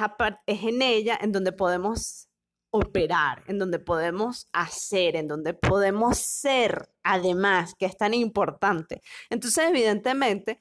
es 0.46 0.62
en 0.62 0.82
ella 0.82 1.18
en 1.20 1.32
donde 1.32 1.52
podemos 1.52 2.28
operar, 2.70 3.44
en 3.46 3.58
donde 3.58 3.78
podemos 3.78 4.48
hacer, 4.52 5.14
en 5.16 5.28
donde 5.28 5.54
podemos 5.54 6.18
ser, 6.18 6.90
además, 7.04 7.74
que 7.78 7.86
es 7.86 7.96
tan 7.96 8.14
importante. 8.14 9.02
Entonces, 9.30 9.68
evidentemente, 9.68 10.60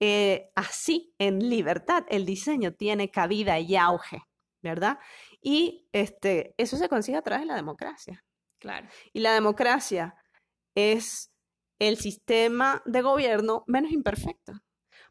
eh, 0.00 0.50
así, 0.54 1.14
en 1.18 1.50
libertad, 1.50 2.04
el 2.08 2.24
diseño 2.24 2.72
tiene 2.72 3.10
cabida 3.10 3.58
y 3.58 3.76
auge, 3.76 4.22
¿verdad? 4.62 4.98
Y 5.42 5.88
este, 5.92 6.54
eso 6.56 6.76
se 6.76 6.88
consigue 6.88 7.18
a 7.18 7.22
través 7.22 7.42
de 7.42 7.48
la 7.48 7.56
democracia. 7.56 8.24
Claro. 8.58 8.88
Y 9.12 9.20
la 9.20 9.32
democracia 9.34 10.14
es 10.74 11.30
el 11.78 11.96
sistema 11.98 12.82
de 12.86 13.02
gobierno 13.02 13.64
menos 13.66 13.92
imperfecto. 13.92 14.54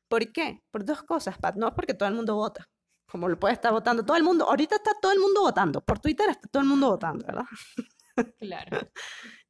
¿Por 0.08 0.31
qué? 0.31 0.63
Por 0.72 0.86
dos 0.86 1.03
cosas, 1.03 1.38
Pat. 1.38 1.55
No 1.55 1.67
es 1.67 1.74
porque 1.74 1.93
todo 1.93 2.10
el 2.10 2.15
mundo 2.15 2.36
vota, 2.36 2.67
como 3.08 3.27
lo 3.27 3.39
puede 3.39 3.53
estar 3.53 3.72
votando 3.72 4.03
todo 4.03 4.17
el 4.17 4.24
mundo. 4.24 4.46
Ahorita 4.46 4.75
está 4.75 4.91
todo 5.00 5.12
el 5.12 5.19
mundo 5.19 5.41
votando. 5.41 5.81
Por 5.81 6.00
Twitter 6.00 6.29
está 6.29 6.48
todo 6.48 6.63
el 6.63 6.69
mundo 6.69 6.89
votando, 6.89 7.25
¿verdad? 7.25 7.46
Claro. 8.39 8.79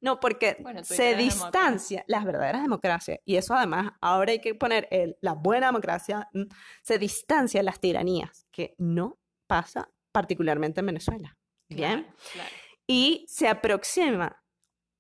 No, 0.01 0.19
porque 0.19 0.57
Bueno, 0.61 0.83
se 0.83 1.15
distancia 1.15 2.03
las 2.07 2.23
verdaderas 2.25 2.61
democracias. 2.61 3.19
Y 3.25 3.35
eso 3.35 3.53
además, 3.53 3.91
ahora 4.01 4.31
hay 4.31 4.39
que 4.39 4.55
poner 4.55 4.87
el- 4.91 5.17
la 5.21 5.33
buena 5.33 5.67
democracia, 5.67 6.29
mm, 6.33 6.43
se 6.83 6.97
distancia 6.97 7.61
las 7.63 7.79
tiranías, 7.79 8.45
que 8.51 8.75
no 8.77 9.19
pasa 9.47 9.89
particularmente 10.11 10.79
en 10.79 10.85
Venezuela. 10.87 11.37
Bien. 11.69 12.03
Claro, 12.03 12.15
claro. 12.33 12.49
y 12.87 13.25
se 13.27 13.47
aproxima, 13.47 14.41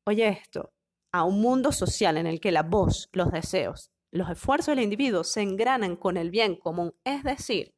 oye 0.05 0.27
esto, 0.27 0.71
a 1.11 1.23
un 1.23 1.41
mundo 1.41 1.71
social 1.71 2.17
en 2.17 2.27
el 2.27 2.39
que 2.39 2.51
la 2.51 2.61
voz, 2.61 3.09
los 3.13 3.31
deseos, 3.31 3.91
los 4.11 4.29
esfuerzos 4.29 4.75
del 4.75 4.83
individuo 4.83 5.23
se 5.23 5.41
engranan 5.41 5.95
con 5.95 6.17
el 6.17 6.29
bien 6.29 6.55
común, 6.55 6.93
es 7.03 7.23
decir, 7.23 7.73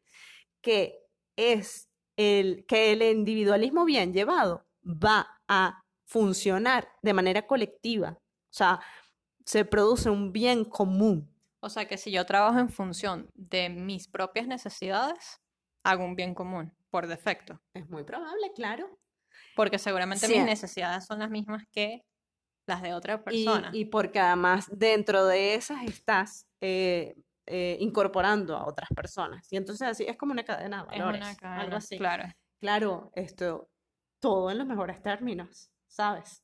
que 0.61 0.99
es 1.37 1.87
el 2.17 2.65
que 2.67 2.91
el 2.91 3.01
individualismo 3.01 3.85
bien 3.85 4.11
llevado 4.11 4.65
va 4.83 5.39
a 5.47 5.80
funcionar 6.11 6.89
de 7.01 7.13
manera 7.13 7.47
colectiva, 7.47 8.17
o 8.19 8.53
sea, 8.53 8.81
se 9.45 9.63
produce 9.63 10.09
un 10.09 10.33
bien 10.33 10.65
común. 10.65 11.33
O 11.61 11.69
sea 11.69 11.87
que 11.87 11.97
si 11.97 12.11
yo 12.11 12.25
trabajo 12.25 12.59
en 12.59 12.69
función 12.69 13.29
de 13.33 13.69
mis 13.69 14.09
propias 14.09 14.45
necesidades, 14.45 15.39
hago 15.85 16.03
un 16.03 16.15
bien 16.17 16.33
común, 16.35 16.73
por 16.89 17.07
defecto. 17.07 17.61
Es 17.73 17.87
muy 17.89 18.03
probable, 18.03 18.51
claro. 18.53 18.99
Porque 19.55 19.79
seguramente 19.79 20.27
Sí. 20.27 20.33
mis 20.35 20.43
necesidades 20.43 21.05
son 21.05 21.19
las 21.19 21.29
mismas 21.29 21.63
que 21.71 22.01
las 22.67 22.81
de 22.81 22.93
otra 22.93 23.15
Y, 23.15 23.45
persona. 23.45 23.69
y 23.73 23.85
porque 23.85 24.19
además 24.19 24.67
dentro 24.69 25.25
de 25.25 25.55
esas 25.55 25.81
estás 25.85 26.45
eh, 26.59 27.15
eh, 27.47 27.77
incorporando 27.79 28.57
a 28.57 28.67
otras 28.67 28.89
personas. 28.93 29.47
Y 29.51 29.55
entonces 29.55 29.87
así 29.87 30.03
es 30.05 30.17
como 30.17 30.33
una 30.33 30.43
cadena 30.43 30.83
de 30.85 30.95
es 30.95 30.99
valores, 30.99 31.21
una 31.21 31.35
cadena, 31.35 31.61
algo 31.61 31.75
así. 31.77 31.97
Claro. 31.97 32.25
Claro, 32.59 33.11
esto, 33.15 33.69
todo 34.21 34.51
en 34.51 34.57
los 34.59 34.67
mejores 34.67 35.01
términos, 35.01 35.70
¿sabes? 35.91 36.41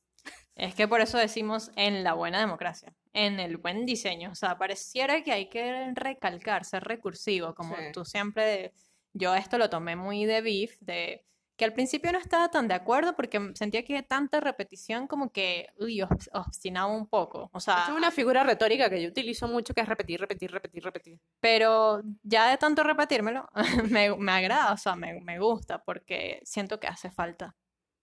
Es 0.54 0.74
que 0.74 0.86
por 0.88 1.00
eso 1.00 1.18
decimos 1.18 1.70
en 1.76 2.04
la 2.04 2.12
buena 2.14 2.38
democracia, 2.40 2.92
en 3.12 3.40
el 3.40 3.56
buen 3.56 3.86
diseño. 3.86 4.30
O 4.30 4.34
sea, 4.34 4.58
pareciera 4.58 5.22
que 5.22 5.32
hay 5.32 5.48
que 5.48 5.92
recalcar, 5.94 6.64
ser 6.64 6.84
recursivo, 6.84 7.54
como 7.54 7.76
Sí. 7.76 7.82
tú 7.92 8.04
siempre. 8.04 8.72
Yo 9.14 9.34
esto 9.34 9.56
lo 9.58 9.70
tomé 9.70 9.96
muy 9.96 10.26
de 10.26 10.40
beef, 10.42 10.76
de 10.80 11.24
que 11.56 11.64
al 11.64 11.72
principio 11.72 12.12
no 12.12 12.18
estaba 12.18 12.50
tan 12.50 12.68
de 12.68 12.74
acuerdo 12.74 13.16
porque 13.16 13.50
sentía 13.54 13.84
que 13.84 14.02
tanta 14.02 14.38
repetición 14.38 15.08
como 15.08 15.32
que, 15.32 15.66
uy, 15.78 15.98
obs- 16.02 16.28
obstinaba 16.32 16.86
un 16.92 17.08
poco. 17.08 17.48
O 17.52 17.58
sea, 17.60 17.84
es 17.88 17.94
una 17.94 18.10
figura 18.12 18.44
retórica 18.44 18.88
que 18.90 19.02
yo 19.02 19.08
utilizo 19.08 19.48
mucho, 19.48 19.74
que 19.74 19.80
es 19.80 19.88
repetir, 19.88 20.20
repetir, 20.20 20.52
repetir, 20.52 20.84
repetir. 20.84 21.20
pero 21.40 22.02
ya 22.22 22.48
de 22.50 22.58
tanto 22.58 22.82
repetírmelo, 22.84 23.48
me, 23.90 24.14
me 24.16 24.32
agrada, 24.32 24.72
o 24.72 24.76
sea, 24.76 24.94
me, 24.94 25.20
me 25.20 25.38
gusta 25.40 25.82
porque 25.82 26.40
siento 26.44 26.78
que 26.78 26.86
hace 26.86 27.10
falta. 27.10 27.56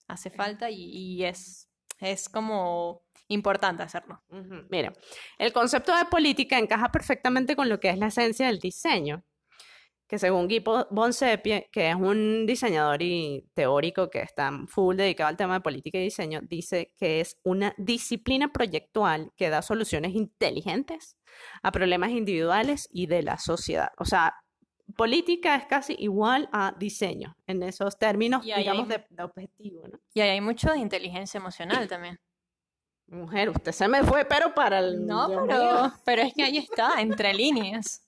Hace 0.08 0.30
falta 0.30 0.70
y, 0.70 0.84
y 0.84 1.24
es, 1.24 1.70
es 2.00 2.30
como 2.30 3.04
importante 3.28 3.84
hacerlo. 3.84 4.22
Ujú. 4.30 4.68
Mira, 4.70 4.94
el 5.38 5.52
concepto 5.52 5.96
de 5.96 6.06
política 6.06 6.58
encaja 6.58 6.91
perfectamente 6.91 7.56
con 7.56 7.70
lo 7.70 7.80
que 7.80 7.89
es 7.89 7.98
la 7.98 8.08
esencia 8.08 8.48
del 8.48 8.60
diseño, 8.60 9.24
que 10.08 10.20
según 10.20 10.48
Guy 10.48 10.63
Bonsepie, 10.91 11.68
que 11.72 11.89
es 11.89 11.96
un 11.96 12.46
diseñador 12.46 13.02
y 13.02 13.50
teórico 13.56 14.10
que 14.10 14.22
está 14.22 14.52
full 14.68 14.96
dedicado 14.96 15.30
al 15.30 15.38
tema 15.38 15.56
de 15.56 15.62
política 15.62 15.98
y 15.98 16.04
diseño, 16.04 16.41
dice 16.44 16.94
que 16.98 17.22
es 17.22 17.38
una 17.44 17.74
disciplina 17.78 18.52
proyectual 18.52 19.32
que 19.36 19.50
da 19.50 19.63
soluciones 19.63 20.13
inteligentes 20.13 21.18
a 21.63 21.72
problemas 21.72 22.12
individuales 22.12 22.88
y 22.91 23.08
de 23.08 23.24
la 23.24 23.39
sociedad. 23.39 23.89
O 23.98 24.06
sea, 24.06 24.36
política 24.95 25.56
es 25.56 25.65
casi 25.65 25.95
igual 26.00 26.48
a 26.52 26.74
diseño 26.78 27.36
en 27.48 27.63
esos 27.63 27.98
términos, 27.98 28.43
digamos, 28.43 28.89
hay- 28.89 28.98
de, 28.98 29.06
de 29.10 29.24
objetivo, 29.24 29.88
¿no? 29.88 30.00
Y 30.13 30.21
ahí 30.21 30.30
hay 30.30 30.41
mucho 30.41 30.71
de 30.71 30.78
inteligencia 30.80 31.38
emocional 31.39 31.88
también. 31.88 32.17
Mujer, 33.08 33.50
usted 33.50 33.71
se 33.71 33.88
me 33.88 34.04
fue, 34.04 34.26
pero 34.26 34.54
para 34.54 34.80
el... 34.80 35.06
No, 35.06 35.28
pero, 35.48 35.91
pero 36.06 36.21
es 36.24 36.34
que 36.34 36.43
ahí 36.43 36.58
está, 36.58 37.00
entre 37.02 37.34
líneas. 37.34 38.04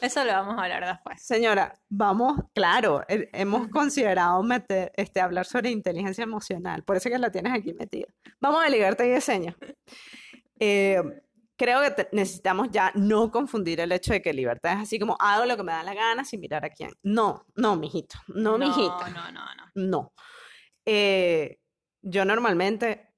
Eso 0.00 0.24
lo 0.24 0.32
vamos 0.32 0.58
a 0.58 0.62
hablar 0.64 0.86
después. 0.86 1.22
Señora, 1.22 1.74
vamos, 1.88 2.38
claro, 2.54 3.02
he- 3.08 3.28
hemos 3.32 3.68
considerado 3.68 4.42
meter, 4.42 4.92
este, 4.96 5.20
hablar 5.20 5.44
sobre 5.46 5.70
inteligencia 5.70 6.22
emocional, 6.24 6.82
por 6.84 6.96
eso 6.96 7.08
que 7.10 7.18
la 7.18 7.30
tienes 7.30 7.52
aquí 7.52 7.72
metida. 7.74 8.06
Vamos 8.40 8.62
a 8.64 8.68
libertad 8.68 9.04
y 9.04 9.10
diseño. 9.10 9.54
Eh, 10.58 11.02
creo 11.60 11.82
que 11.82 12.08
necesitamos 12.12 12.68
ya 12.70 12.90
no 12.94 13.30
confundir 13.30 13.80
el 13.80 13.92
hecho 13.92 14.14
de 14.14 14.22
que 14.22 14.32
libertad 14.32 14.72
es 14.72 14.78
así 14.78 14.98
como 14.98 15.18
hago 15.20 15.44
lo 15.44 15.58
que 15.58 15.62
me 15.62 15.72
da 15.72 15.82
la 15.82 15.92
gana 15.92 16.24
sin 16.24 16.40
mirar 16.40 16.64
a 16.64 16.70
quién. 16.70 16.90
No, 17.02 17.44
no, 17.54 17.76
mijito, 17.76 18.16
no, 18.28 18.56
mijita, 18.56 19.10
No, 19.10 19.30
no, 19.30 19.42
no. 19.54 19.64
no. 19.74 20.12
Eh, 20.86 21.60
yo 22.00 22.24
normalmente, 22.24 23.12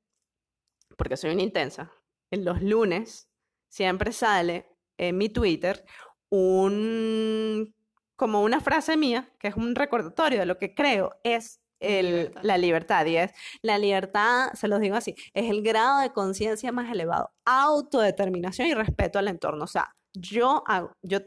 porque 0.98 1.16
soy 1.16 1.30
una 1.30 1.42
intensa, 1.42 1.92
en 2.32 2.44
los 2.44 2.60
lunes 2.60 3.30
siempre 3.68 4.10
sale 4.10 4.66
en 4.98 5.18
mi 5.18 5.28
Twitter 5.28 5.84
un, 6.28 7.72
como 8.16 8.42
una 8.42 8.60
frase 8.60 8.96
mía, 8.96 9.32
que 9.38 9.48
es 9.48 9.54
un 9.54 9.76
recordatorio 9.76 10.40
de 10.40 10.46
lo 10.46 10.58
que 10.58 10.74
creo 10.74 11.12
es 11.22 11.61
el- 11.82 12.06
Libertad. 12.06 12.40
la 12.42 12.58
libertad. 12.58 13.06
Y 13.06 13.16
es, 13.16 13.32
la 13.62 13.78
libertad, 13.78 14.52
se 14.54 14.68
los 14.68 14.80
digo 14.80 14.96
así, 14.96 15.14
es 15.34 15.50
el 15.50 15.62
grado 15.62 16.00
de 16.00 16.12
conciencia 16.12 16.72
más 16.72 16.90
elevado, 16.90 17.32
autodeterminación 17.44 18.68
y 18.68 18.74
respeto 18.74 19.18
al 19.18 19.28
entorno. 19.28 19.64
O 19.64 19.68
sea, 19.68 19.94
yo, 20.14 20.62
hago- 20.66 20.96
yo 21.02 21.18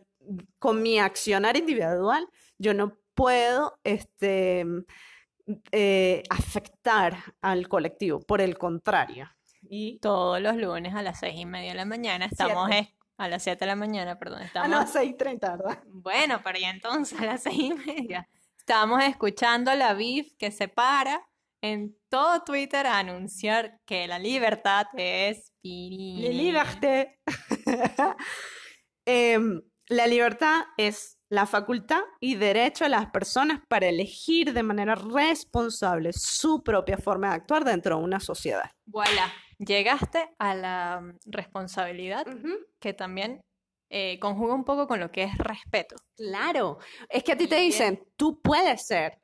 con 0.59 0.81
mi 0.81 0.99
accionar 0.99 1.55
individual, 1.57 2.27
yo 2.57 2.73
no 2.73 2.97
puedo, 3.13 3.79
este, 3.83 4.65
eh, 5.71 6.23
afectar 6.29 7.17
al 7.41 7.67
colectivo, 7.67 8.19
por 8.19 8.41
el 8.41 8.57
contrario. 8.57 9.29
Y 9.67 9.99
Todos 9.99 10.41
los 10.41 10.55
lunes 10.55 10.93
a 10.95 11.01
las 11.01 11.19
seis 11.19 11.35
y 11.39 11.45
media 11.45 11.69
de 11.71 11.75
la 11.75 11.85
mañana 11.85 12.25
estamos 12.25 12.69
a 13.17 13.27
las 13.29 13.43
siete 13.43 13.61
de 13.61 13.67
la 13.67 13.75
mañana, 13.75 14.19
perdón, 14.19 14.41
a 14.41 14.45
estamos 14.45 14.69
las 14.69 14.93
6.30, 14.95 15.57
¿verdad? 15.57 15.83
Bueno, 15.87 16.41
pero 16.43 16.59
ya 16.59 16.69
entonces 16.69 17.19
a 17.19 17.25
las 17.25 17.43
seis 17.43 17.57
y 17.59 17.73
media. 17.73 18.27
Estábamos 18.67 19.03
escuchando 19.03 19.75
la 19.75 19.93
BIF 19.93 20.31
que 20.39 20.49
se 20.49 20.67
para 20.67 21.21
en 21.61 21.95
todo 22.09 22.43
Twitter 22.43 22.87
a 22.87 22.97
anunciar 22.97 23.79
que 23.85 24.07
la 24.07 24.17
libertad 24.17 24.87
es 24.97 25.53
La 25.61 26.29
libertad. 26.31 27.05
Em, 29.07 29.61
la 29.87 30.07
libertad 30.07 30.63
es 30.77 31.19
la 31.29 31.45
facultad 31.45 32.01
y 32.19 32.33
derecho 32.37 32.85
de 32.85 32.89
las 32.89 33.11
personas 33.11 33.61
para 33.69 33.85
elegir 33.85 34.51
de 34.51 34.63
manera 34.63 34.95
responsable 34.95 36.11
su 36.11 36.63
propia 36.63 36.97
forma 36.97 37.29
de 37.29 37.35
actuar 37.35 37.65
dentro 37.65 37.99
de 37.99 38.03
una 38.03 38.19
sociedad. 38.19 38.71
Voilà, 38.87 39.31
llegaste 39.59 40.27
a 40.39 40.55
la 40.55 41.01
mm, 41.01 41.19
responsabilidad 41.27 42.25
que 42.79 42.93
también 42.93 43.41
eh, 43.89 44.19
conjuga 44.19 44.53
un 44.53 44.63
poco 44.65 44.87
con 44.87 44.99
lo 44.99 45.11
que 45.11 45.23
es 45.23 45.37
respeto. 45.37 45.95
Claro, 46.15 46.79
es 47.09 47.23
que 47.23 47.33
a 47.33 47.37
ti 47.37 47.47
te 47.47 47.57
dicen, 47.57 48.07
tú 48.15 48.41
puedes 48.41 48.85
ser, 48.85 49.21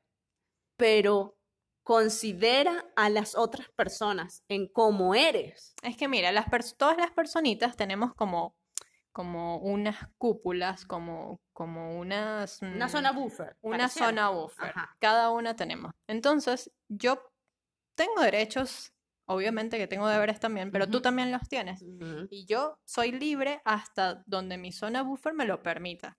pero 0.77 1.37
considera 1.83 2.85
a 2.95 3.09
las 3.09 3.35
otras 3.35 3.69
personas 3.71 4.43
en 4.47 4.67
cómo 4.67 5.15
eres. 5.15 5.73
Es 5.83 5.97
que 5.97 6.07
mira, 6.07 6.31
las 6.31 6.45
todas 6.77 6.97
las 6.97 7.11
personitas 7.11 7.75
tenemos 7.75 8.13
como, 8.13 8.55
como 9.11 9.57
unas 9.57 9.97
cúpulas, 10.17 10.85
como, 10.85 11.41
como 11.53 11.97
unas... 11.97 12.61
Una 12.61 12.87
mm, 12.87 12.89
zona 12.89 13.11
buffer. 13.11 13.57
una 13.61 13.77
pareciera. 13.79 14.07
zona 14.07 14.29
buffer. 14.29 14.69
Ajá. 14.69 14.95
Cada 14.99 15.31
una 15.31 15.55
tenemos. 15.55 15.91
Entonces, 16.07 16.71
yo 16.87 17.21
tengo 17.95 18.21
derechos, 18.21 18.93
obviamente 19.33 19.77
que 19.77 19.87
tengo 19.87 20.07
deberes 20.07 20.39
también, 20.39 20.71
pero 20.71 20.87
tú 20.87 20.97
Ujú. 20.97 21.01
también 21.03 21.31
los 21.31 21.47
tienes. 21.49 21.83
Y 22.29 22.45
yo 22.45 22.77
soy 22.85 23.11
libre 23.11 23.61
hasta 23.65 24.23
donde 24.25 24.57
mi 24.57 24.71
zona 24.71 25.01
buffer 25.03 25.33
me 25.33 25.45
lo 25.45 25.61
permita. 25.61 26.17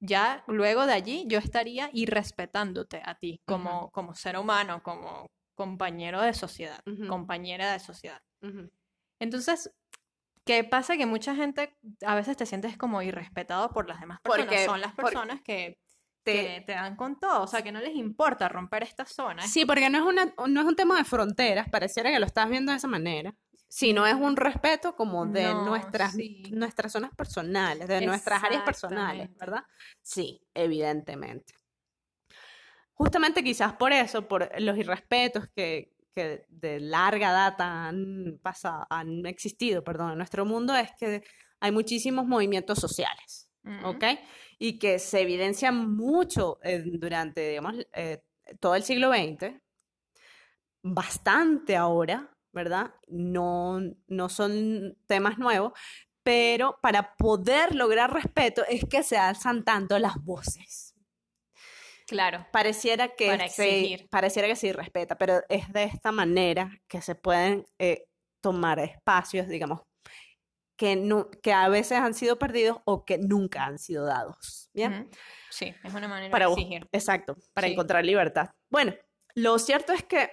Ya 0.00 0.42
luego 0.48 0.86
de 0.86 0.92
allí 0.94 1.24
yo 1.28 1.38
estaría 1.38 1.88
irrespetándote 1.92 3.00
a 3.04 3.14
ti 3.18 3.40
como, 3.46 3.90
como 3.92 4.14
ser 4.14 4.36
humano, 4.36 4.82
como 4.82 5.26
compañero 5.54 6.20
de 6.20 6.34
sociedad, 6.34 6.80
compañera 7.08 7.72
de 7.72 7.78
sociedad. 7.78 8.20
Entonces, 9.20 9.70
¿qué 10.44 10.64
pasa? 10.64 10.96
Que 10.96 11.06
mucha 11.06 11.34
gente 11.36 11.76
a 12.04 12.14
veces 12.16 12.36
te 12.36 12.46
sientes 12.46 12.76
como 12.76 13.00
irrespetado 13.02 13.70
por 13.70 13.88
las 13.88 14.00
demás 14.00 14.20
personas. 14.22 14.46
Porque- 14.46 14.64
Son 14.64 14.80
las 14.80 14.94
por- 14.94 15.04
personas 15.04 15.40
que, 15.42 15.78
Te- 16.22 16.64
dan 16.66 16.96
con 16.96 17.18
todo, 17.18 17.42
o 17.42 17.46
sea, 17.46 17.62
que 17.62 17.72
no 17.72 17.80
les 17.80 17.94
importa 17.96 18.48
romper 18.48 18.82
esta 18.84 19.04
zona. 19.04 19.42
Sí, 19.42 19.64
porque 19.66 19.90
no 19.90 19.98
es, 19.98 20.04
una, 20.04 20.32
no 20.48 20.60
es 20.60 20.66
un 20.66 20.76
tema 20.76 20.96
de 20.98 21.04
fronteras, 21.04 21.68
pareciera 21.68 22.10
que 22.10 22.20
lo 22.20 22.26
estás 22.26 22.48
viendo 22.48 22.70
de 22.72 22.78
esa 22.78 22.88
manera, 22.88 23.34
sino 23.68 24.06
es 24.06 24.14
un 24.14 24.36
respeto 24.36 24.94
como 24.94 25.26
de 25.26 25.44
No, 25.44 25.64
nuestras, 25.64 26.12
sí. 26.12 26.42
nuestras 26.52 26.92
zonas 26.92 27.10
personales, 27.16 27.88
de 27.88 28.02
nuestras 28.06 28.44
áreas 28.44 28.62
personales. 28.62 29.30
¿verdad? 29.36 29.64
Sí, 30.00 30.40
evidentemente. 30.54 31.54
Justamente 32.94 33.42
quizás 33.42 33.72
por 33.72 33.92
eso, 33.92 34.28
por 34.28 34.48
los 34.60 34.76
irrespetos 34.76 35.48
que, 35.56 35.96
que 36.14 36.44
de 36.50 36.78
larga 36.80 37.32
data 37.32 37.86
han 37.88 38.38
pasado, 38.42 38.86
han 38.90 39.26
existido, 39.26 39.82
perdón, 39.82 40.12
en 40.12 40.18
nuestro 40.18 40.44
mundo, 40.44 40.74
es 40.76 40.90
que 40.98 41.22
hay 41.60 41.72
muchísimos 41.72 42.26
movimientos 42.26 42.78
sociales. 42.78 43.48
Ujú. 43.64 43.90
¿ok? 43.90 44.04
Y 44.62 44.78
que 44.78 45.00
se 45.00 45.20
evidencia 45.20 45.72
mucho 45.72 46.60
eh, 46.62 46.82
durante, 46.84 47.48
digamos, 47.48 47.74
eh, 47.94 48.22
todo 48.60 48.76
el 48.76 48.84
siglo 48.84 49.10
XX, 49.10 49.60
bastante 50.84 51.76
ahora, 51.76 52.30
¿verdad? 52.52 52.94
No, 53.08 53.80
no 54.06 54.28
son 54.28 54.96
temas 55.08 55.38
nuevos, 55.38 55.72
pero 56.22 56.78
para 56.80 57.16
poder 57.16 57.74
lograr 57.74 58.12
respeto 58.12 58.62
es 58.68 58.84
que 58.84 59.02
se 59.02 59.16
alzan 59.16 59.64
tanto 59.64 59.98
las 59.98 60.14
voces. 60.22 60.94
Claro. 62.06 62.46
Pareciera 62.52 63.16
que 63.16 63.26
Para 63.26 63.48
se, 63.48 64.06
pareciera 64.10 64.46
que 64.46 64.54
se 64.54 64.72
respeta, 64.72 65.16
pero 65.18 65.40
es 65.48 65.72
de 65.72 65.84
esta 65.84 66.12
manera 66.12 66.70
que 66.86 67.00
se 67.02 67.16
pueden 67.16 67.64
eh, 67.80 68.04
tomar 68.40 68.78
espacios, 68.78 69.48
digamos, 69.48 69.80
que, 70.82 70.96
no, 70.96 71.30
que 71.30 71.52
a 71.52 71.68
veces 71.68 71.98
han 71.98 72.12
sido 72.12 72.40
perdidos 72.40 72.78
o 72.86 73.04
que 73.04 73.16
nunca 73.16 73.66
han 73.66 73.78
sido 73.78 74.04
dados. 74.04 74.68
¿Bien? 74.74 75.08
Sí, 75.48 75.72
es 75.84 75.94
una 75.94 76.08
manera 76.08 76.32
Para 76.32 76.46
de 76.46 76.52
exigir. 76.54 76.88
Exacto, 76.90 77.36
para 77.54 77.68
Sí. 77.68 77.74
encontrar 77.74 78.04
libertad. 78.04 78.50
Bueno, 78.68 78.92
lo 79.36 79.60
cierto 79.60 79.92
es 79.92 80.02
que 80.02 80.28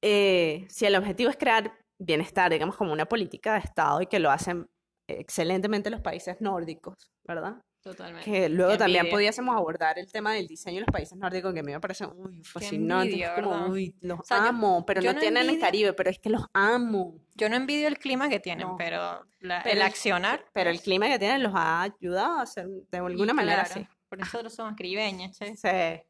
eh, 0.00 0.64
si 0.70 0.86
el 0.86 0.94
objetivo 0.94 1.28
es 1.28 1.36
crear 1.36 1.76
bienestar, 2.00 2.52
digamos, 2.52 2.76
como 2.76 2.92
una 2.92 3.06
política 3.06 3.54
de 3.54 3.58
Estado 3.58 4.00
y 4.00 4.06
que 4.06 4.20
lo 4.20 4.30
hacen 4.30 4.70
excelentemente 5.08 5.90
los 5.90 6.02
países 6.02 6.40
nórdicos, 6.40 7.10
¿verdad? 7.26 7.60
Totalmente. 7.80 8.30
Que 8.30 8.48
luego 8.48 8.72
Qué 8.72 8.78
también 8.78 8.98
envidia. 9.00 9.14
pudiésemos 9.16 9.56
abordar 9.56 9.98
el 9.98 10.10
tema 10.10 10.34
del 10.34 10.46
diseño 10.46 10.76
de 10.76 10.80
los 10.82 10.90
países 10.92 11.16
nórdicos, 11.16 11.54
que 11.54 11.60
a 11.60 11.62
mí 11.62 11.72
me 11.72 11.80
parece 11.80 12.06
muy 12.08 12.42
fascinante. 12.42 13.06
envidia, 13.06 13.34
como, 13.36 13.66
uy, 13.68 13.94
los 14.00 14.20
O 14.20 14.22
sea, 14.24 14.38
yo- 14.38 14.42
amo, 14.44 14.84
pero 14.84 15.00
yo 15.00 15.10
no 15.10 15.14
no 15.14 15.20
tienen 15.20 15.48
el 15.48 15.58
Caribe, 15.58 15.92
pero 15.92 16.10
es 16.10 16.18
que 16.18 16.28
los 16.28 16.44
amo. 16.52 17.14
Yo 17.36 17.48
no 17.48 17.56
envidio 17.56 17.88
el 17.88 17.98
clima 17.98 18.28
que 18.28 18.40
tienen, 18.40 18.66
No. 18.66 18.76
pero, 18.76 19.24
la- 19.40 19.62
Pero 19.62 19.76
el 19.76 19.82
accionar. 19.82 20.44
Pero 20.52 20.70
el 20.70 20.80
clima 20.80 21.06
que 21.08 21.18
tienen 21.18 21.42
los 21.42 21.52
ha 21.54 21.82
ayudado 21.82 22.38
a 22.38 22.42
hacer 22.42 22.66
de 22.66 22.86
y 22.92 23.00
alguna 23.00 23.32
manera 23.32 23.64
claro, 23.64 23.80
así. 23.86 23.88
Por 24.08 24.18
eso 24.18 24.26
nosotros 24.26 24.54
somos 24.54 24.74
caribeños, 24.76 25.38
che. 25.38 25.56
Sí. 25.56 26.02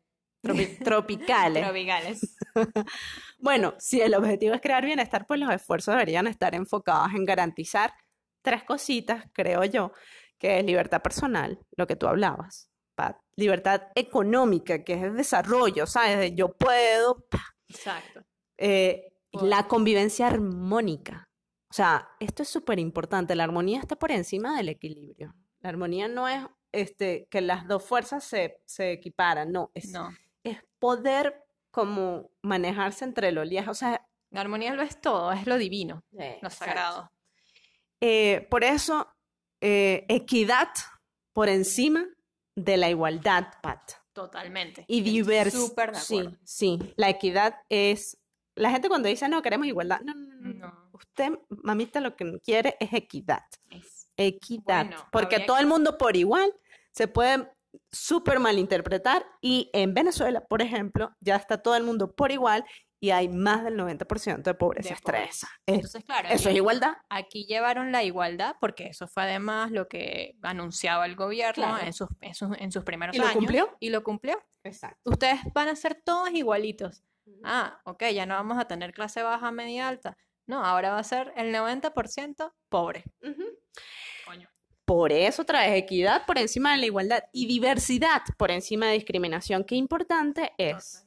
Tropi- 0.43 0.79
tropicales. 0.85 1.65
Tropicales. 1.65 2.37
Bueno, 3.39 3.75
si 3.79 4.01
el 4.01 4.15
objetivo 4.15 4.55
es 4.55 4.61
crear 4.61 4.85
bienestar, 4.85 5.27
pues 5.27 5.39
los 5.39 5.51
esfuerzos 5.53 5.95
deberían 5.95 6.27
estar 6.27 6.55
enfocados 6.55 7.11
en 7.15 7.25
garantizar 7.25 7.93
tres 8.43 8.65
cositas, 8.65 9.27
creo 9.33 9.65
yo, 9.65 9.93
que 10.39 10.59
es 10.59 10.65
libertad 10.65 11.03
personal, 11.03 11.59
lo 11.77 11.87
que 11.87 11.97
tú 11.97 12.07
hablabas, 12.07 12.71
Pat, 12.95 13.17
libertad 13.37 13.83
económica, 13.95 14.83
que 14.85 14.95
es 14.95 15.03
el 15.03 15.17
desarrollo, 15.17 15.87
¿sabes? 15.87 16.19
De 16.19 16.35
yo 16.35 16.53
puedo, 16.57 17.27
pa, 17.29 17.43
Exacto. 17.69 18.25
eh, 18.57 19.13
la 19.33 19.69
convivencia 19.69 20.27
armónica. 20.29 21.29
O 21.71 21.75
sea, 21.75 22.09
esto 22.19 22.43
es 22.43 22.49
súper 22.49 22.79
importante, 22.79 23.35
la 23.37 23.45
armonía 23.45 23.81
está 23.81 23.97
por 23.97 24.11
encima 24.11 24.57
del 24.57 24.71
equilibrio. 24.71 25.35
La 25.61 25.69
armonía 25.69 26.09
no 26.09 26.27
es 26.29 26.45
este, 26.73 27.27
que 27.31 27.41
las 27.41 27.67
dos 27.69 27.85
fuerzas 27.85 28.25
se, 28.25 28.61
se 28.65 28.93
equiparan, 28.93 29.53
no, 29.53 29.71
es, 29.75 29.91
No. 29.93 30.11
es 30.45 30.59
poder 30.79 31.45
como 31.71 32.31
manejarse 32.43 33.05
entre 33.05 33.33
lo 33.33 33.43
oleaje, 33.43 33.71
o 33.71 33.75
sea, 33.75 34.05
La 34.31 34.41
armonía 34.41 34.75
lo 34.75 34.83
es 34.83 35.01
todo, 35.01 35.31
es 35.33 35.47
lo 35.47 35.57
divino, 35.59 36.05
lo 36.43 36.51
sagrado. 36.51 37.11
Eh, 38.01 38.47
por 38.51 38.65
eso, 38.65 39.07
eh, 39.61 40.05
equidad 40.09 40.69
por 41.33 41.49
encima 41.49 42.07
de 42.57 42.77
la 42.77 42.89
igualdad, 42.91 43.49
Pat. 43.63 43.93
Totalmente. 44.13 44.85
Y 44.89 45.01
diversidad. 45.03 45.61
Súper 45.67 45.93
de 45.93 46.01
Sí, 46.01 46.19
acuerdo. 46.19 46.39
sí. 46.45 46.79
La 46.97 47.09
equidad 47.09 47.55
es. 47.69 48.19
La 48.57 48.71
gente 48.71 48.89
cuando 48.89 49.09
dice 49.09 49.29
no 49.29 49.41
queremos 49.43 49.69
igualdad, 49.69 50.01
no, 50.01 50.15
no, 50.15 50.35
no, 50.35 50.53
no. 50.55 50.91
Usted, 50.93 51.39
mamita, 51.49 52.01
lo 52.01 52.17
que 52.17 52.41
quiere 52.41 52.77
es 52.81 52.93
equidad. 52.93 53.45
Es- 53.71 54.09
Equidad. 54.17 54.87
Bueno, 54.87 55.07
porque 55.13 55.39
todo 55.41 55.55
que- 55.57 55.63
el 55.63 55.69
mundo 55.69 55.97
por 55.97 56.17
igual 56.17 56.53
se 56.91 57.07
puede 57.07 57.49
súper 57.93 58.41
malinterpretar. 58.41 59.25
Y 59.41 59.71
en 59.73 59.95
Venezuela, 59.95 60.41
por 60.45 60.61
ejemplo, 60.61 61.13
ya 61.21 61.37
está 61.37 61.63
todo 61.63 61.77
el 61.77 61.85
mundo 61.85 62.13
por 62.17 62.33
igual 62.33 62.65
y 63.01 63.11
hay 63.11 63.29
más 63.29 63.65
del 63.65 63.77
90% 63.77 64.43
de 64.43 64.55
pobreza 64.55 64.89
De 64.89 64.95
extresa. 64.95 65.19
pobreza. 65.23 65.49
Es- 65.67 65.75
Entonces, 65.77 66.05
claro, 66.05 66.29
eso 66.31 66.49
es 66.51 66.57
igualdad. 66.57 66.95
Aquí 67.09 67.45
llevaron 67.47 67.93
la 67.93 68.03
igualdad 68.03 68.57
porque 68.61 68.87
eso 68.89 69.07
fue 69.07 69.23
además 69.25 69.71
lo 69.71 69.89
que 69.89 70.37
anunciaba 70.43 71.07
el 71.07 71.15
gobierno 71.17 71.65
Claro. 71.65 71.85
en, 71.87 71.93
sus, 71.93 72.09
en, 72.21 72.35
sus, 72.35 72.57
en 72.59 72.73
sus 72.73 72.85
primeros 72.85 73.15
¿Y 73.15 73.19
lo 73.19 73.25
años. 73.27 73.37
cumplió? 73.37 73.77
Y 73.81 73.91
lo 73.91 74.03
cumplió. 74.03 74.43
Exacto. 74.65 75.11
Ustedes 75.11 75.41
van 75.55 75.69
a 75.69 75.77
ser 75.77 76.03
todos 76.05 76.31
igualitos. 76.33 77.03
Ah, 77.45 77.81
ok, 77.85 78.05
ya 78.13 78.27
no 78.27 78.35
vamos 78.35 78.59
a 78.59 78.67
tener 78.67 78.93
clase 78.93 79.23
baja, 79.23 79.51
media, 79.53 79.87
alta. 79.87 80.17
No, 80.47 80.65
ahora 80.65 80.91
va 80.91 80.99
a 80.99 81.05
ser 81.05 81.33
el 81.37 81.53
90% 81.55 82.55
pobre. 82.71 83.05
Coño. 84.27 84.49
Por 84.85 85.13
eso 85.13 85.45
traes 85.45 85.77
equidad 85.77 86.25
por 86.27 86.39
encima 86.39 86.73
de 86.73 86.79
la 86.79 86.87
igualdad 86.87 87.25
y 87.33 87.47
diversidad 87.47 88.23
por 88.39 88.51
encima 88.51 88.87
de 88.87 88.95
discriminación. 88.95 89.63
Qué 89.65 89.75
importante 89.75 90.53
es. 90.57 91.05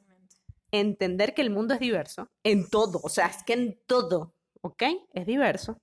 Entender 0.72 1.34
que 1.34 1.42
el 1.42 1.50
mundo 1.50 1.74
es 1.74 1.80
diverso 1.80 2.28
en 2.42 2.68
todo, 2.68 3.00
o 3.02 3.08
sea, 3.08 3.26
es 3.26 3.42
que 3.44 3.52
en 3.52 3.80
todo, 3.86 4.34
¿ok? 4.62 4.82
Es 5.12 5.26
diverso. 5.26 5.78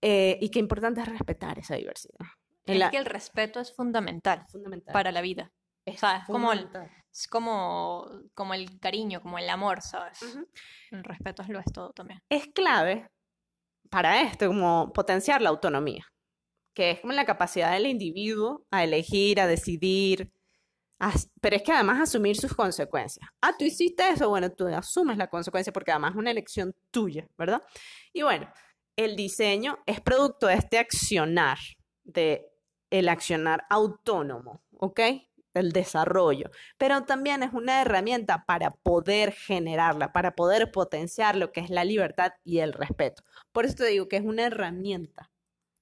Eh, 0.00 0.38
y 0.40 0.50
qué 0.50 0.58
importante 0.58 1.00
es 1.00 1.08
respetar 1.08 1.58
esa 1.58 1.74
diversidad. 1.76 2.26
Es 2.64 2.76
la- 2.78 2.90
que 2.90 2.98
el 2.98 3.06
respeto 3.06 3.60
es 3.60 3.74
fundamental 3.74 4.44
fundamental. 4.46 4.92
para 4.92 5.10
la 5.12 5.20
vida. 5.20 5.50
Es 5.86 6.00
¿sabes? 6.00 6.24
Como 6.26 6.52
el-. 6.52 6.68
Es 7.10 7.26
como, 7.26 8.06
como 8.34 8.54
el 8.54 8.78
cariño, 8.78 9.22
como 9.22 9.38
el 9.38 9.48
amor, 9.48 9.80
¿sabes? 9.82 10.22
Ujú. 10.22 10.46
El 10.90 11.02
respeto 11.04 11.42
es 11.42 11.48
lo 11.48 11.58
es 11.58 11.72
todo 11.72 11.92
también. 11.92 12.20
Es 12.28 12.46
clave 12.48 13.08
para 13.90 14.20
esto, 14.22 14.46
como 14.48 14.92
potenciar 14.92 15.40
la 15.40 15.48
autonomía, 15.48 16.04
que 16.74 16.90
es 16.92 17.00
como 17.00 17.14
la 17.14 17.24
capacidad 17.24 17.72
del 17.72 17.86
individuo 17.86 18.66
a 18.70 18.84
elegir, 18.84 19.40
a 19.40 19.46
decidir, 19.46 20.30
pero 21.40 21.56
es 21.56 21.62
que 21.62 21.72
además 21.72 22.00
asumir 22.00 22.36
sus 22.36 22.54
consecuencias. 22.54 23.28
Ah, 23.40 23.52
tú 23.56 23.64
hiciste 23.64 24.08
eso, 24.08 24.28
bueno, 24.28 24.50
tú 24.50 24.66
asumes 24.66 25.16
la 25.16 25.28
consecuencia 25.28 25.72
porque 25.72 25.92
además 25.92 26.12
es 26.12 26.16
una 26.16 26.30
elección 26.30 26.74
tuya, 26.90 27.28
¿verdad? 27.36 27.62
Y 28.12 28.22
bueno, 28.22 28.50
el 28.96 29.14
diseño 29.14 29.78
es 29.86 30.00
producto 30.00 30.48
de 30.48 30.54
este 30.54 30.78
accionar, 30.78 31.58
de 32.04 32.50
el 32.90 33.08
accionar 33.08 33.64
autónomo, 33.70 34.62
¿ok? 34.72 35.00
El 35.54 35.72
desarrollo, 35.72 36.50
pero 36.76 37.04
también 37.04 37.42
es 37.42 37.52
una 37.52 37.80
herramienta 37.80 38.44
para 38.46 38.70
poder 38.70 39.32
generarla, 39.32 40.12
para 40.12 40.32
poder 40.32 40.70
potenciar 40.72 41.36
lo 41.36 41.52
que 41.52 41.60
es 41.60 41.70
la 41.70 41.84
libertad 41.84 42.32
y 42.44 42.58
el 42.58 42.72
respeto. 42.72 43.22
Por 43.52 43.64
eso 43.64 43.76
te 43.76 43.86
digo 43.86 44.08
que 44.08 44.16
es 44.16 44.24
una 44.24 44.46
herramienta. 44.46 45.30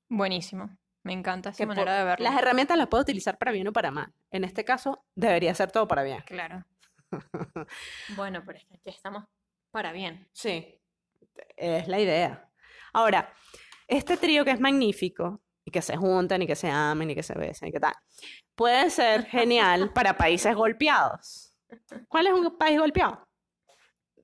Buenísimo. 0.09 0.77
Me 1.07 1.13
encanta 1.13 1.51
esa 1.51 1.59
que 1.59 1.67
por- 1.67 1.77
manera 1.77 1.99
de 1.99 2.05
verlo. 2.05 2.25
Las 2.25 2.37
herramientas 2.39 2.77
las 2.77 2.89
puedo 2.89 3.03
utilizar 3.03 3.39
para 3.39 3.53
bien 3.53 3.69
o 3.69 3.73
para 3.73 3.91
mal. 3.91 4.13
En 4.31 4.45
este 4.45 4.65
caso, 4.65 5.05
debería 5.15 5.55
ser 5.55 5.71
todo 5.71 5.87
para 5.89 6.03
bien. 6.03 6.21
Claro. 6.27 6.65
Bueno, 8.17 8.43
pero 8.45 8.59
es 8.59 8.65
que 8.67 8.75
aquí 8.75 8.91
estamos 8.91 9.25
para 9.71 9.93
bien. 9.93 10.29
Sí, 10.33 10.81
es 11.57 11.87
la 11.89 12.01
idea. 12.01 12.49
Ahora, 12.93 13.33
este 13.87 14.17
trío 14.17 14.45
que 14.45 14.51
es 14.51 14.61
magnífico, 14.61 15.41
y 15.65 15.71
que 15.71 15.83
se 15.83 15.97
juntan, 15.97 16.43
y 16.43 16.47
que 16.47 16.57
se 16.57 16.69
amen, 16.71 17.11
y 17.11 17.15
que 17.15 17.23
se 17.23 17.35
besen, 17.35 17.69
y 17.69 17.73
que 17.73 17.81
tal, 17.81 17.95
puede 18.55 18.91
ser 18.91 19.25
genial 19.27 19.93
para 19.95 20.17
países 20.17 20.55
golpeados. 20.55 21.53
¿Cuál 22.09 22.27
es 22.29 22.33
un 22.33 22.57
país 22.59 22.79
golpeado? 22.79 23.27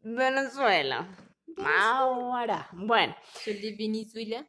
Venezuela. 0.03 1.07
Ahora, 1.64 2.68
bueno, 2.73 3.14
Venezuela. 3.47 4.47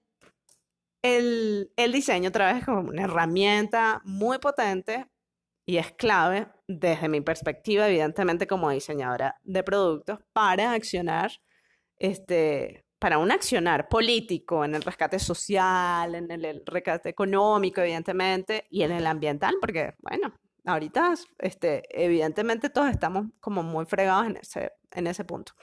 El, 1.04 1.72
el 1.76 1.92
diseño 1.92 2.30
otra 2.30 2.52
vez 2.54 2.66
como 2.66 2.90
una 2.90 3.04
herramienta 3.04 4.02
muy 4.06 4.40
potente 4.40 5.06
y 5.66 5.78
es 5.78 5.92
clave 5.92 6.48
desde 6.68 7.08
mi 7.10 7.22
perspectiva, 7.22 7.88
evidentemente 7.88 8.48
como 8.48 8.70
diseñadora 8.70 9.40
de 9.44 9.64
productos, 9.64 10.20
para 10.34 10.72
accionar, 10.72 11.32
este, 11.98 12.86
para 13.00 13.18
un 13.18 13.32
accionar 13.32 13.88
político 13.88 14.66
en 14.66 14.76
el 14.76 14.82
rescate 14.82 15.20
social, 15.20 16.16
en 16.16 16.32
el, 16.32 16.46
el 16.46 16.64
rescate 16.66 17.10
económico, 17.10 17.82
evidentemente, 17.82 18.66
y 18.70 18.84
en 18.84 18.92
el 18.92 19.06
ambiental, 19.06 19.56
porque, 19.62 19.94
bueno, 20.00 20.34
ahorita, 20.66 21.14
este, 21.40 21.84
evidentemente 21.90 22.70
todos 22.70 22.90
estamos 22.90 23.28
como 23.40 23.64
muy 23.64 23.86
fregados 23.86 24.28
en 24.28 24.38
ese, 24.38 24.72
en 24.92 25.08
ese 25.08 25.24
punto. 25.24 25.54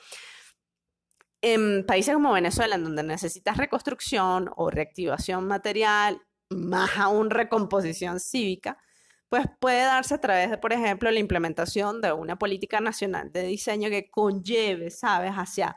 En 1.43 1.87
países 1.87 2.15
como 2.15 2.33
Venezuela, 2.33 2.75
en 2.75 2.85
donde 2.85 3.03
necesitas 3.03 3.57
reconstrucción 3.57 4.51
o 4.57 4.71
reactivación 4.71 5.47
material, 5.47 6.23
más 6.51 6.97
aún 6.97 7.31
recomposición 7.31 8.21
cívica, 8.21 8.79
pues 9.31 9.47
puede 9.61 9.83
darse 9.85 10.15
a 10.15 10.21
través 10.21 10.51
de, 10.51 10.59
por 10.59 10.73
ejemplo, 10.73 11.11
la 11.11 11.21
implementación 11.21 12.01
de 12.01 12.13
una 12.13 12.37
política 12.37 12.81
nacional 12.81 13.31
de 13.33 13.45
diseño 13.45 13.89
que 13.89 14.11
conlleve, 14.11 14.91
¿sabes?, 14.91 15.33
hacia, 15.33 15.77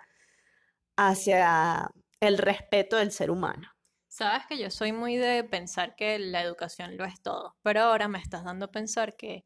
hacia 0.97 1.91
el 2.19 2.39
respeto 2.39 2.97
del 2.97 3.11
ser 3.11 3.29
humano. 3.29 3.69
Sabes 4.07 4.45
que 4.47 4.57
yo 4.57 4.69
soy 4.69 4.91
muy 4.91 5.17
de 5.17 5.43
pensar 5.43 5.95
que 5.95 6.19
la 6.19 6.41
educación 6.41 6.97
lo 6.97 7.05
es 7.05 7.21
todo, 7.21 7.55
pero 7.61 7.81
ahora 7.81 8.07
me 8.07 8.19
estás 8.19 8.43
dando 8.43 8.65
a 8.65 8.71
pensar 8.71 9.15
que 9.15 9.45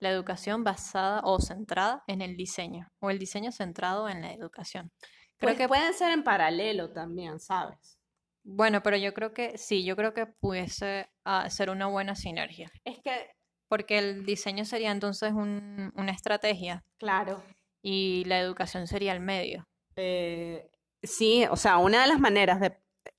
la 0.00 0.10
educación 0.10 0.64
basada 0.64 1.20
o 1.24 1.40
centrada 1.40 2.04
en 2.06 2.22
el 2.22 2.36
diseño, 2.36 2.88
o 3.00 3.10
el 3.10 3.18
diseño 3.18 3.52
centrado 3.52 4.08
en 4.08 4.22
la 4.22 4.32
educación. 4.32 4.92
Creo 5.42 5.54
Pues 5.54 5.58
que 5.58 5.68
pueden 5.68 5.92
ser 5.94 6.12
en 6.12 6.22
paralelo 6.24 6.90
también, 6.92 7.38
¿sabes? 7.40 7.98
Bueno, 8.44 8.82
pero 8.82 8.96
yo 8.96 9.12
creo 9.14 9.32
que 9.32 9.56
sí, 9.58 9.84
yo 9.84 9.94
creo 9.96 10.14
que 10.14 10.26
pudiese 10.26 11.08
ah, 11.24 11.48
ser 11.50 11.70
una 11.70 11.86
buena 11.86 12.14
sinergia. 12.16 12.70
Es 12.84 12.98
que, 13.02 13.30
Porque 13.68 13.98
el 13.98 14.24
diseño 14.26 14.64
sería 14.64 14.90
entonces 14.90 15.32
un- 15.32 15.92
una 15.96 16.12
estrategia 16.12 16.84
claro, 16.98 17.42
y 17.82 18.24
la 18.26 18.38
educación 18.40 18.86
sería 18.86 19.12
el 19.12 19.20
medio. 19.20 19.64
eh, 19.96 20.70
sí, 21.02 21.44
o 21.50 21.56
sea, 21.56 21.78
una 21.78 22.02
de 22.02 22.08
las 22.08 22.20
maneras 22.20 22.60
de... 22.60 22.76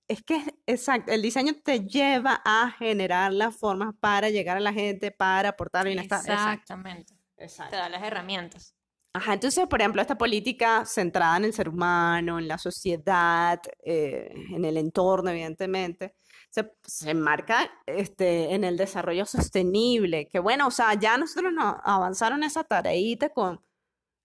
Es 0.08 0.22
que, 0.24 0.44
exacto, 0.66 1.12
el 1.12 1.22
diseño 1.22 1.54
te 1.64 1.80
lleva 1.88 2.42
a 2.46 2.72
generar 2.78 3.32
las 3.34 3.56
formas 3.58 3.94
para 4.00 4.30
llegar 4.30 4.58
a 4.58 4.60
la 4.60 4.74
gente, 4.74 5.12
para 5.12 5.50
aportar 5.50 5.86
bienestar. 5.86 6.20
Exacto, 6.20 6.34
Exactamente. 6.44 7.14
Te 7.36 7.46
exacto. 7.46 7.76
da 7.78 7.90
las 7.90 8.04
herramientas. 8.04 8.76
Ajá, 9.16 9.34
entonces, 9.34 9.68
por 9.68 9.80
ejemplo, 9.80 10.02
esta 10.02 10.18
política 10.18 10.86
centrada 10.86 11.38
en 11.38 11.46
el 11.46 11.54
ser 11.54 11.70
humano, 11.70 12.40
en 12.40 12.48
la 12.48 12.58
sociedad, 12.58 13.62
eh, 13.84 14.34
en 14.50 14.66
el 14.66 14.76
entorno, 14.78 15.30
evidentemente, 15.30 16.16
se, 16.50 16.72
se 16.84 17.12
enmarca 17.12 17.70
este, 17.86 18.54
en 18.56 18.64
el 18.64 18.76
desarrollo 18.76 19.26
sostenible, 19.28 20.28
que 20.28 20.40
bueno, 20.40 20.66
o 20.68 20.72
sea, 20.72 20.96
ya 20.96 21.18
nosotros 21.18 21.54
nos 21.54 21.76
avanzaron 21.84 22.44
esa 22.44 22.64
tareita 22.64 23.30
con 23.30 23.64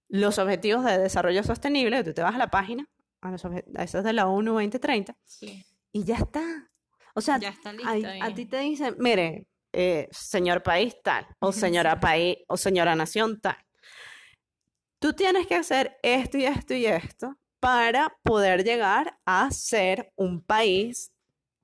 los 0.09 0.39
objetivos 0.39 0.85
de 0.87 0.97
desarrollo 0.99 1.43
sostenible, 1.43 2.03
tú 2.03 2.15
te 2.15 2.23
vas 2.23 2.35
a 2.35 2.39
la 2.39 2.49
página, 2.51 2.89
a, 3.21 3.31
los 3.31 3.45
a 3.45 3.83
esos 3.83 4.03
de 4.05 4.13
la 4.15 4.27
ONU 4.27 4.55
2030, 4.55 5.15
Sí. 5.25 5.67
y 5.93 6.05
ya 6.05 6.17
está. 6.17 6.71
O 7.15 7.21
sea, 7.21 7.39
Ya 7.39 7.51
está 7.51 7.71
ahí- 7.71 8.03
listo. 8.03 8.25
a 8.25 8.31
y- 8.31 8.35
ti 8.35 8.47
te 8.47 8.59
dicen, 8.61 8.97
mire, 8.99 9.47
eh, 9.75 10.09
señor 10.13 10.63
país 10.63 10.97
tal, 11.03 11.27
o 11.41 11.53
señora 11.93 12.01
país, 12.01 12.39
o 12.49 12.57
señora 12.57 12.95
nación 12.97 13.39
tal. 13.39 13.57
Tú 15.01 15.13
tienes 15.13 15.47
que 15.47 15.55
hacer 15.55 15.97
esto 16.03 16.39
y 16.39 16.45
esto 16.45 16.75
y 16.75 16.87
esto 16.87 17.37
para 17.61 18.17
poder 18.23 18.65
llegar 18.65 19.19
a 19.25 19.51
ser 19.51 20.13
un 20.17 20.43
país 20.43 21.13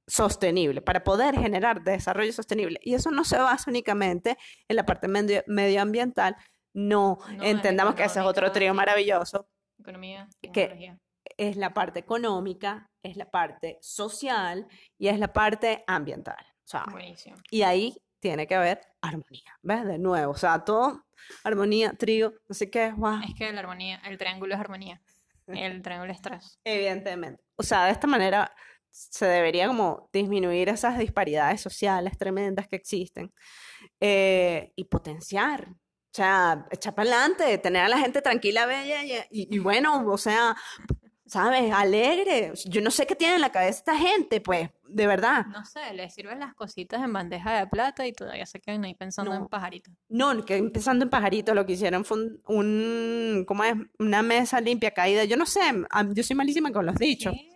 sostenible, 0.07 0.83
para 0.83 1.03
poder 1.03 1.35
generar 1.39 1.83
desarrollo 1.83 2.33
sostenible. 2.33 2.79
Y 2.83 2.95
eso 2.95 3.11
no 3.11 3.25
se 3.25 3.39
basa 3.39 3.71
únicamente 3.71 4.37
en 4.69 4.77
la 4.77 4.85
parte 4.87 5.09
medio- 5.09 5.43
medioambiental, 5.47 6.37
no, 6.75 7.19
entendamos 7.41 7.95
que 7.95 8.05
ese 8.05 8.21
es 8.21 8.27
otro 8.27 8.51
trío 8.53 8.75
maravilloso, 8.75 9.49
Economía, 9.79 10.29
que- 10.43 10.49
tecnología. 10.51 10.99
es 11.39 11.57
la 11.57 11.73
parte 11.73 12.01
económica, 12.01 12.91
es 13.03 13.17
la 13.17 13.31
parte 13.31 13.79
social 13.81 14.67
y 14.99 15.09
es 15.09 15.19
la 15.19 15.33
parte 15.33 15.85
ambiental. 15.87 16.37
O 16.65 16.67
sea, 16.67 16.85
Buenísimo. 16.91 17.37
y 17.51 17.63
ahí 17.63 17.97
tiene 18.25 18.47
que 18.47 18.55
haber 18.55 18.81
armonía, 19.03 19.53
¿ves? 19.63 19.85
De 19.85 19.99
nuevo, 19.99 20.33
o 20.33 20.37
sea, 20.37 20.65
todo, 20.65 21.05
armonía, 21.45 21.93
trío, 21.93 22.33
no 22.49 22.55
sé 22.55 22.71
qué, 22.71 22.91
wow, 22.97 23.21
Es 23.29 23.35
que 23.35 23.53
la 23.53 23.61
armonía, 23.61 24.01
el 24.07 24.17
triángulo 24.17 24.55
es 24.55 24.61
armonía. 24.61 25.03
El 25.47 25.83
triángulo 25.83 26.11
es 26.11 26.23
tres. 26.23 26.59
evidentemente. 26.65 27.45
O 27.57 27.63
sea, 27.63 27.85
de 27.85 27.93
esta 27.93 28.07
manera 28.07 28.51
se 28.91 29.27
debería 29.27 29.67
como 29.67 30.09
disminuir 30.11 30.71
esas 30.71 30.97
disparidades 30.99 31.61
sociales 31.61 32.17
tremendas 32.17 32.67
que 32.67 32.77
existen 32.77 33.31
eh, 34.01 34.73
y 34.75 34.85
potenciar. 34.85 35.69
O 35.69 36.17
sea, 36.17 36.65
echar 36.71 36.95
para 36.95 37.11
adelante, 37.11 37.59
tener 37.59 37.83
a 37.83 37.89
la 37.89 37.99
gente 37.99 38.23
tranquila, 38.23 38.65
bella 38.65 39.05
y, 39.05 39.13
y- 39.31 39.55
y 39.55 39.59
bueno, 39.59 40.03
o 40.07 40.17
sea, 40.17 40.57
¿sabes? 41.35 41.73
Alegre. 41.73 42.53
Yo 42.67 42.81
no 42.81 42.91
sé 42.93 43.07
qué 43.07 43.17
tiene 43.17 43.35
en 43.35 43.41
la 43.41 43.51
cabeza 43.51 43.79
esta 43.79 43.97
gente, 43.99 44.41
pues, 44.41 44.71
de 44.89 45.07
verdad. 45.09 45.47
No 45.47 45.65
sé, 45.65 45.81
les 45.95 46.15
sirven 46.15 46.39
las 46.39 46.55
cositas 46.55 47.03
en 47.03 47.13
bandeja 47.13 47.59
de 47.59 47.67
plata 47.67 48.07
y 48.07 48.13
todavía 48.13 48.47
se 48.47 48.61
quedan 48.61 48.85
ahí 48.85 48.95
pensando 48.95 49.35
en 49.35 49.49
pajaritos. 49.49 49.93
No, 50.09 50.45
que 50.45 50.57
empezando 50.57 51.05
en 51.05 51.11
pajarito, 51.11 51.53
lo 51.53 51.67
que 51.67 51.73
hicieron 51.73 52.05
fue 52.05 52.19
un, 52.19 52.41
un- 52.47 53.45
¿cómo 53.49 53.65
es? 53.65 53.75
Una 53.99 54.23
mesa 54.23 54.61
limpia 54.61 54.93
caída. 54.93 55.25
Yo 55.25 55.37
no 55.37 55.45
sé, 55.47 55.61
yo 56.13 56.23
soy 56.23 56.37
malísima 56.37 56.71
con 56.71 56.87
los 56.87 56.95
dichos. 56.95 57.35
¿Qué? 57.35 57.51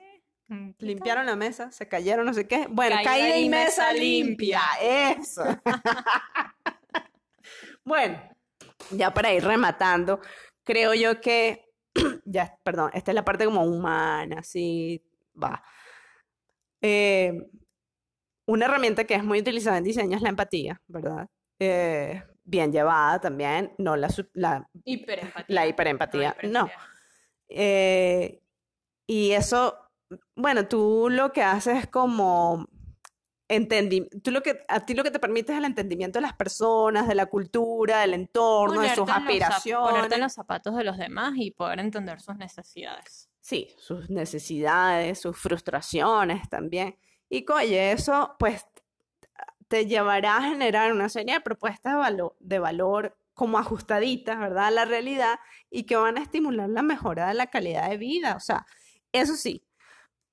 Mm, 0.48 0.70
¿qué 0.78 0.86
Limpiaron 0.86 1.26
la 1.26 1.36
mesa, 1.36 1.70
se 1.70 1.86
cayeron, 1.86 2.26
no 2.26 2.34
sé 2.34 2.48
qué. 2.48 2.66
Bueno, 2.68 2.96
Caída 2.96 3.10
caída 3.12 3.36
y 3.38 3.48
mesa 3.48 3.92
limpia, 3.92 4.60
eso. 4.82 5.44
Bueno, 7.84 8.20
ya 8.90 9.12
para 9.14 9.32
ir 9.32 9.44
rematando, 9.44 10.20
creo 10.64 10.92
yo 10.94 11.20
que, 11.20 11.67
ya, 12.24 12.58
perdón, 12.64 12.90
esta 12.94 13.10
es 13.10 13.14
la 13.14 13.24
parte 13.24 13.44
como 13.44 13.64
humana, 13.64 14.42
sí, 14.42 15.02
va. 15.42 15.62
Eh, 16.80 17.32
una 18.46 18.66
herramienta 18.66 19.04
que 19.04 19.14
es 19.14 19.24
muy 19.24 19.40
utilizada 19.40 19.78
en 19.78 19.84
diseño 19.84 20.16
es 20.16 20.22
la 20.22 20.30
empatía, 20.30 20.80
¿verdad? 20.86 21.28
Eh, 21.58 22.22
bien 22.44 22.72
llevada 22.72 23.20
también, 23.20 23.74
no 23.78 23.96
la, 23.96 24.08
la? 24.34 24.68
Hiperempatía. 24.84 25.44
la 25.54 25.66
No, 25.66 25.68
hiperempatía, 25.68 26.36
no. 26.42 26.66
hiperempatía. 26.66 26.78
Eh, 27.48 28.40
y 29.06 29.32
eso, 29.32 29.76
bueno, 30.36 30.66
tú 30.68 31.08
lo 31.10 31.32
que 31.32 31.42
haces 31.42 31.78
es 31.78 31.86
como 31.88 32.66
entendi 33.48 34.08
tú 34.22 34.30
lo 34.30 34.42
que, 34.42 34.62
a 34.68 34.84
ti 34.84 34.94
lo 34.94 35.02
que 35.02 35.10
te 35.10 35.18
permite 35.18 35.52
es 35.52 35.58
el 35.58 35.64
entendimiento 35.64 36.18
de 36.18 36.22
las 36.22 36.34
personas, 36.34 37.08
de 37.08 37.14
la 37.14 37.26
cultura, 37.26 38.00
del 38.00 38.14
entorno, 38.14 38.82
de 38.82 38.94
sus 38.94 39.06
Ponerte 39.06 39.32
en 39.32 39.40
los 39.40 39.62
Ponerte 39.62 39.74
en 39.74 39.84
aspiraciones. 39.84 40.20
los 40.20 40.32
zapatos 40.32 40.76
de 40.76 40.84
los 40.84 40.98
demás 40.98 41.32
y 41.36 41.50
poder 41.50 41.80
entender 41.80 42.20
sus 42.20 42.36
necesidades. 42.36 43.30
Sí, 43.40 43.74
sus 43.78 44.10
necesidades, 44.10 45.20
sus 45.20 45.36
frustraciones 45.36 46.48
también. 46.48 46.98
Y 47.30 47.44
oye, 47.50 47.92
eso 47.92 48.36
pues 48.38 48.66
te 49.68 49.86
llevará 49.86 50.36
a 50.36 50.42
generar 50.42 50.92
una 50.92 51.08
serie 51.08 51.34
de 51.34 51.40
propuestas 51.40 51.92
de 51.94 51.98
valor, 51.98 52.36
de 52.40 52.58
valor 52.58 53.18
como 53.34 53.58
ajustaditas, 53.58 54.38
¿verdad? 54.38 54.66
A 54.66 54.70
la 54.70 54.84
realidad 54.84 55.38
y 55.70 55.84
que 55.84 55.96
van 55.96 56.18
a 56.18 56.22
estimular 56.22 56.68
la 56.68 56.82
mejora 56.82 57.28
de 57.28 57.34
la 57.34 57.46
calidad 57.46 57.88
de 57.88 57.96
vida. 57.96 58.34
O 58.34 58.40
sea, 58.40 58.66
eso 59.12 59.36
sí, 59.36 59.64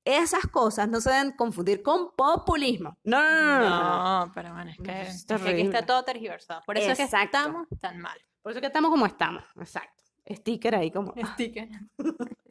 esas 0.06 0.46
cosas 0.52 0.88
no 0.88 1.02
se 1.02 1.10
deben 1.10 1.32
confundir 1.32 1.82
con 1.82 2.12
populismo. 2.16 2.98
No, 3.04 3.20
no, 3.20 3.70
no, 3.70 4.26
no, 4.26 4.32
pero 4.34 4.54
bueno, 4.54 4.72
es 4.72 4.78
que, 4.78 5.02
es 5.02 5.26
es 5.30 5.42
que 5.42 5.50
aquí 5.50 5.62
está 5.62 5.86
todo 5.86 6.04
tergiversado. 6.04 6.62
Por 6.66 6.78
eso 6.78 6.92
es 6.92 6.98
que 6.98 7.04
estamos 7.04 7.68
tan 7.82 8.00
mal. 8.00 8.18
Por 8.42 8.52
eso 8.52 8.62
que 8.62 8.68
estamos 8.68 8.92
como 8.92 9.06
estamos. 9.08 9.44
Exacto. 9.58 10.04
Sticker 10.30 10.76
ahí 10.76 10.92
como... 10.92 11.14
Sticker. 11.34 11.68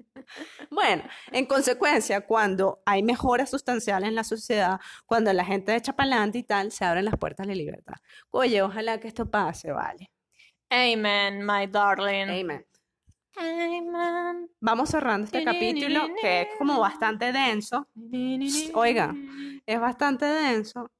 Bueno, 0.70 1.04
en 1.32 1.46
consecuencia, 1.46 2.22
cuando 2.22 2.82
hay 2.86 3.02
mejoras 3.02 3.50
sustanciales 3.50 4.08
en 4.08 4.14
la 4.14 4.24
sociedad, 4.24 4.80
cuando 5.06 5.32
la 5.32 5.44
gente 5.44 5.74
echa 5.74 5.94
para 5.94 6.26
y 6.32 6.42
tal, 6.42 6.72
se 6.72 6.84
abren 6.84 7.04
las 7.04 7.16
puertas 7.18 7.46
de 7.46 7.54
libertad. 7.54 7.96
Oye, 8.30 8.62
ojalá 8.62 8.98
que 8.98 9.08
esto 9.08 9.30
pase, 9.30 9.70
vale. 9.72 10.10
Amen, 10.70 11.44
my 11.44 11.66
darling. 11.66 12.30
Amen. 12.30 12.66
Vamos 14.60 14.90
cerrando 14.90 15.26
este 15.26 15.44
capítulo 15.44 16.08
que 16.20 16.42
es 16.42 16.48
como 16.58 16.80
bastante 16.80 17.32
denso. 17.32 17.88
Oiga. 18.74 19.14
Es 19.66 19.80
bastante 19.80 20.26
denso, 20.26 20.90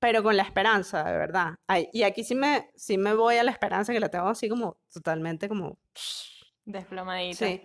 pero 0.00 0.22
con 0.22 0.36
la 0.36 0.42
esperanza, 0.42 1.04
de 1.04 1.16
verdad. 1.16 1.56
Ay, 1.66 1.88
y 1.92 2.02
aquí 2.04 2.24
sí 2.24 2.34
me, 2.34 2.70
sí 2.74 2.96
me 2.96 3.14
voy 3.14 3.36
a 3.36 3.44
la 3.44 3.50
esperanza 3.50 3.92
que 3.92 4.00
la 4.00 4.08
tengo 4.08 4.28
así 4.28 4.48
como 4.48 4.78
totalmente 4.92 5.48
como... 5.48 5.78
Desplomadita. 6.64 7.46
Sí. 7.46 7.62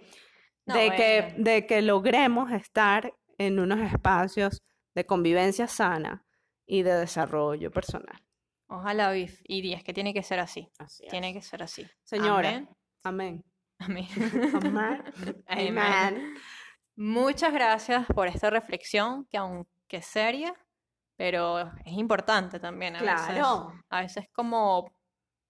No, 0.66 0.76
de 0.76 0.92
que, 0.92 1.22
bueno. 1.22 1.44
de 1.44 1.66
que 1.66 1.82
logremos 1.82 2.52
estar 2.52 3.14
en 3.38 3.60
unos 3.60 3.80
espacios 3.80 4.64
de 4.94 5.06
convivencia 5.06 5.68
sana 5.68 6.26
y 6.66 6.84
de 6.84 6.94
desarrollo 6.94 7.72
personal. 7.72 8.22
Ojalá, 8.68 9.12
Bif. 9.12 9.40
Y 9.44 9.72
es 9.74 9.84
que 9.84 9.94
tiene 9.94 10.14
que 10.14 10.24
ser 10.24 10.40
así. 10.40 10.70
Así 10.78 11.06
Tiene 11.10 11.34
que 11.34 11.42
ser 11.42 11.64
así. 11.64 11.86
Señora. 12.04 12.50
Amén. 12.50 12.70
Amén. 13.06 13.44
Amén. 13.80 14.08
Amén. 15.48 15.78
Amen. 15.78 16.36
Muchas 16.98 17.54
gracias 17.54 18.06
por 18.08 18.28
esta 18.28 18.50
reflexión 18.50 19.26
que 19.26 19.38
aun 19.38 19.68
que 19.88 20.02
seria, 20.02 20.54
pero 21.18 21.60
es 21.86 21.94
importante 21.94 22.60
también 22.60 22.96
a 22.96 23.02
veces. 23.02 23.26
Claro. 23.28 23.74
A 23.90 24.02
veces 24.02 24.28
como 24.34 24.92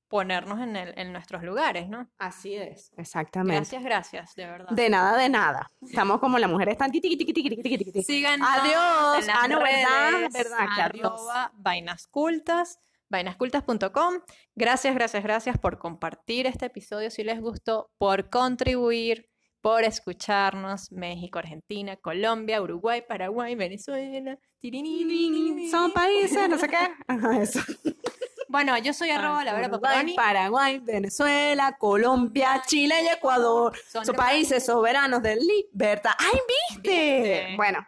ponernos 0.08 0.60
en, 0.60 0.76
el, 0.76 0.98
en 1.00 1.12
nuestros 1.12 1.44
lugares, 1.44 1.90
¿no? 1.90 2.08
Así 2.18 2.56
es. 2.56 2.92
Exactamente. 2.98 3.56
Gracias, 3.56 3.84
gracias, 3.84 4.36
de 4.36 4.46
verdad. 4.46 4.70
De 4.70 4.90
nada, 4.90 5.18
de 5.18 5.30
nada. 5.30 5.72
Estamos 5.82 6.20
como 6.20 6.38
las 6.38 6.50
mujeres 6.50 6.74
están. 6.74 6.92
Síganos 6.92 8.48
Adiós. 8.50 9.22
en 9.22 9.28
las 9.28 9.38
Ah, 9.38 9.48
no, 9.48 9.60
¿verdad? 9.60 10.12
redes, 10.12 10.34
¿Verdad? 10.34 10.68
Arroba 10.80 11.52
vainascultas, 11.56 12.80
vainascultas.com. 13.16 14.20
Gracias, 14.56 14.94
gracias, 14.94 15.24
gracias 15.24 15.58
por 15.58 15.80
compartir 15.80 16.48
este 16.48 16.66
episodio 16.66 17.10
si 17.10 17.24
les 17.24 17.40
gustó, 17.40 17.90
por 17.98 18.30
contribuir, 18.30 19.30
por 19.62 19.84
escucharnos. 19.84 20.92
México, 20.92 21.40
Argentina, 21.40 21.96
Colombia, 21.96 22.62
Uruguay, 22.62 23.04
Paraguay, 23.08 23.56
Venezuela. 23.56 24.38
tirinini. 24.60 25.70
Son 25.70 25.92
países, 25.94 26.50
no 26.50 26.58
sé 26.58 26.68
qué. 26.68 26.78
Ajá, 27.08 27.42
eso. 27.42 27.60
Bueno, 28.48 28.78
yo 28.78 28.94
soy 28.94 29.10
arroba 29.10 29.44
la 29.44 29.54
vera 29.54 29.68
Uruguay. 29.68 30.14
Paraguay, 30.16 30.80
Venezuela, 30.80 31.76
Colombia, 31.78 32.62
Chile 32.66 32.96
y 33.04 33.08
Ecuador. 33.08 33.74
Son 33.92 34.16
países 34.16 34.66
soberanos 34.66 35.22
de 35.24 35.36
libertad. 35.36 36.12
¡Ay, 36.18 36.40
viste! 36.70 36.90
Viste. 36.90 37.56
Bueno, 37.58 37.86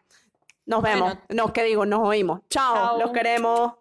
nos 0.65 0.81
vemos. 0.81 1.13
Bueno. 1.13 1.21
No, 1.29 1.53
¿qué 1.53 1.63
digo? 1.63 1.85
Nos 1.85 2.01
oímos. 2.01 2.41
Chao, 2.49 2.75
Chao. 2.75 2.99
los 2.99 3.11
queremos. 3.11 3.73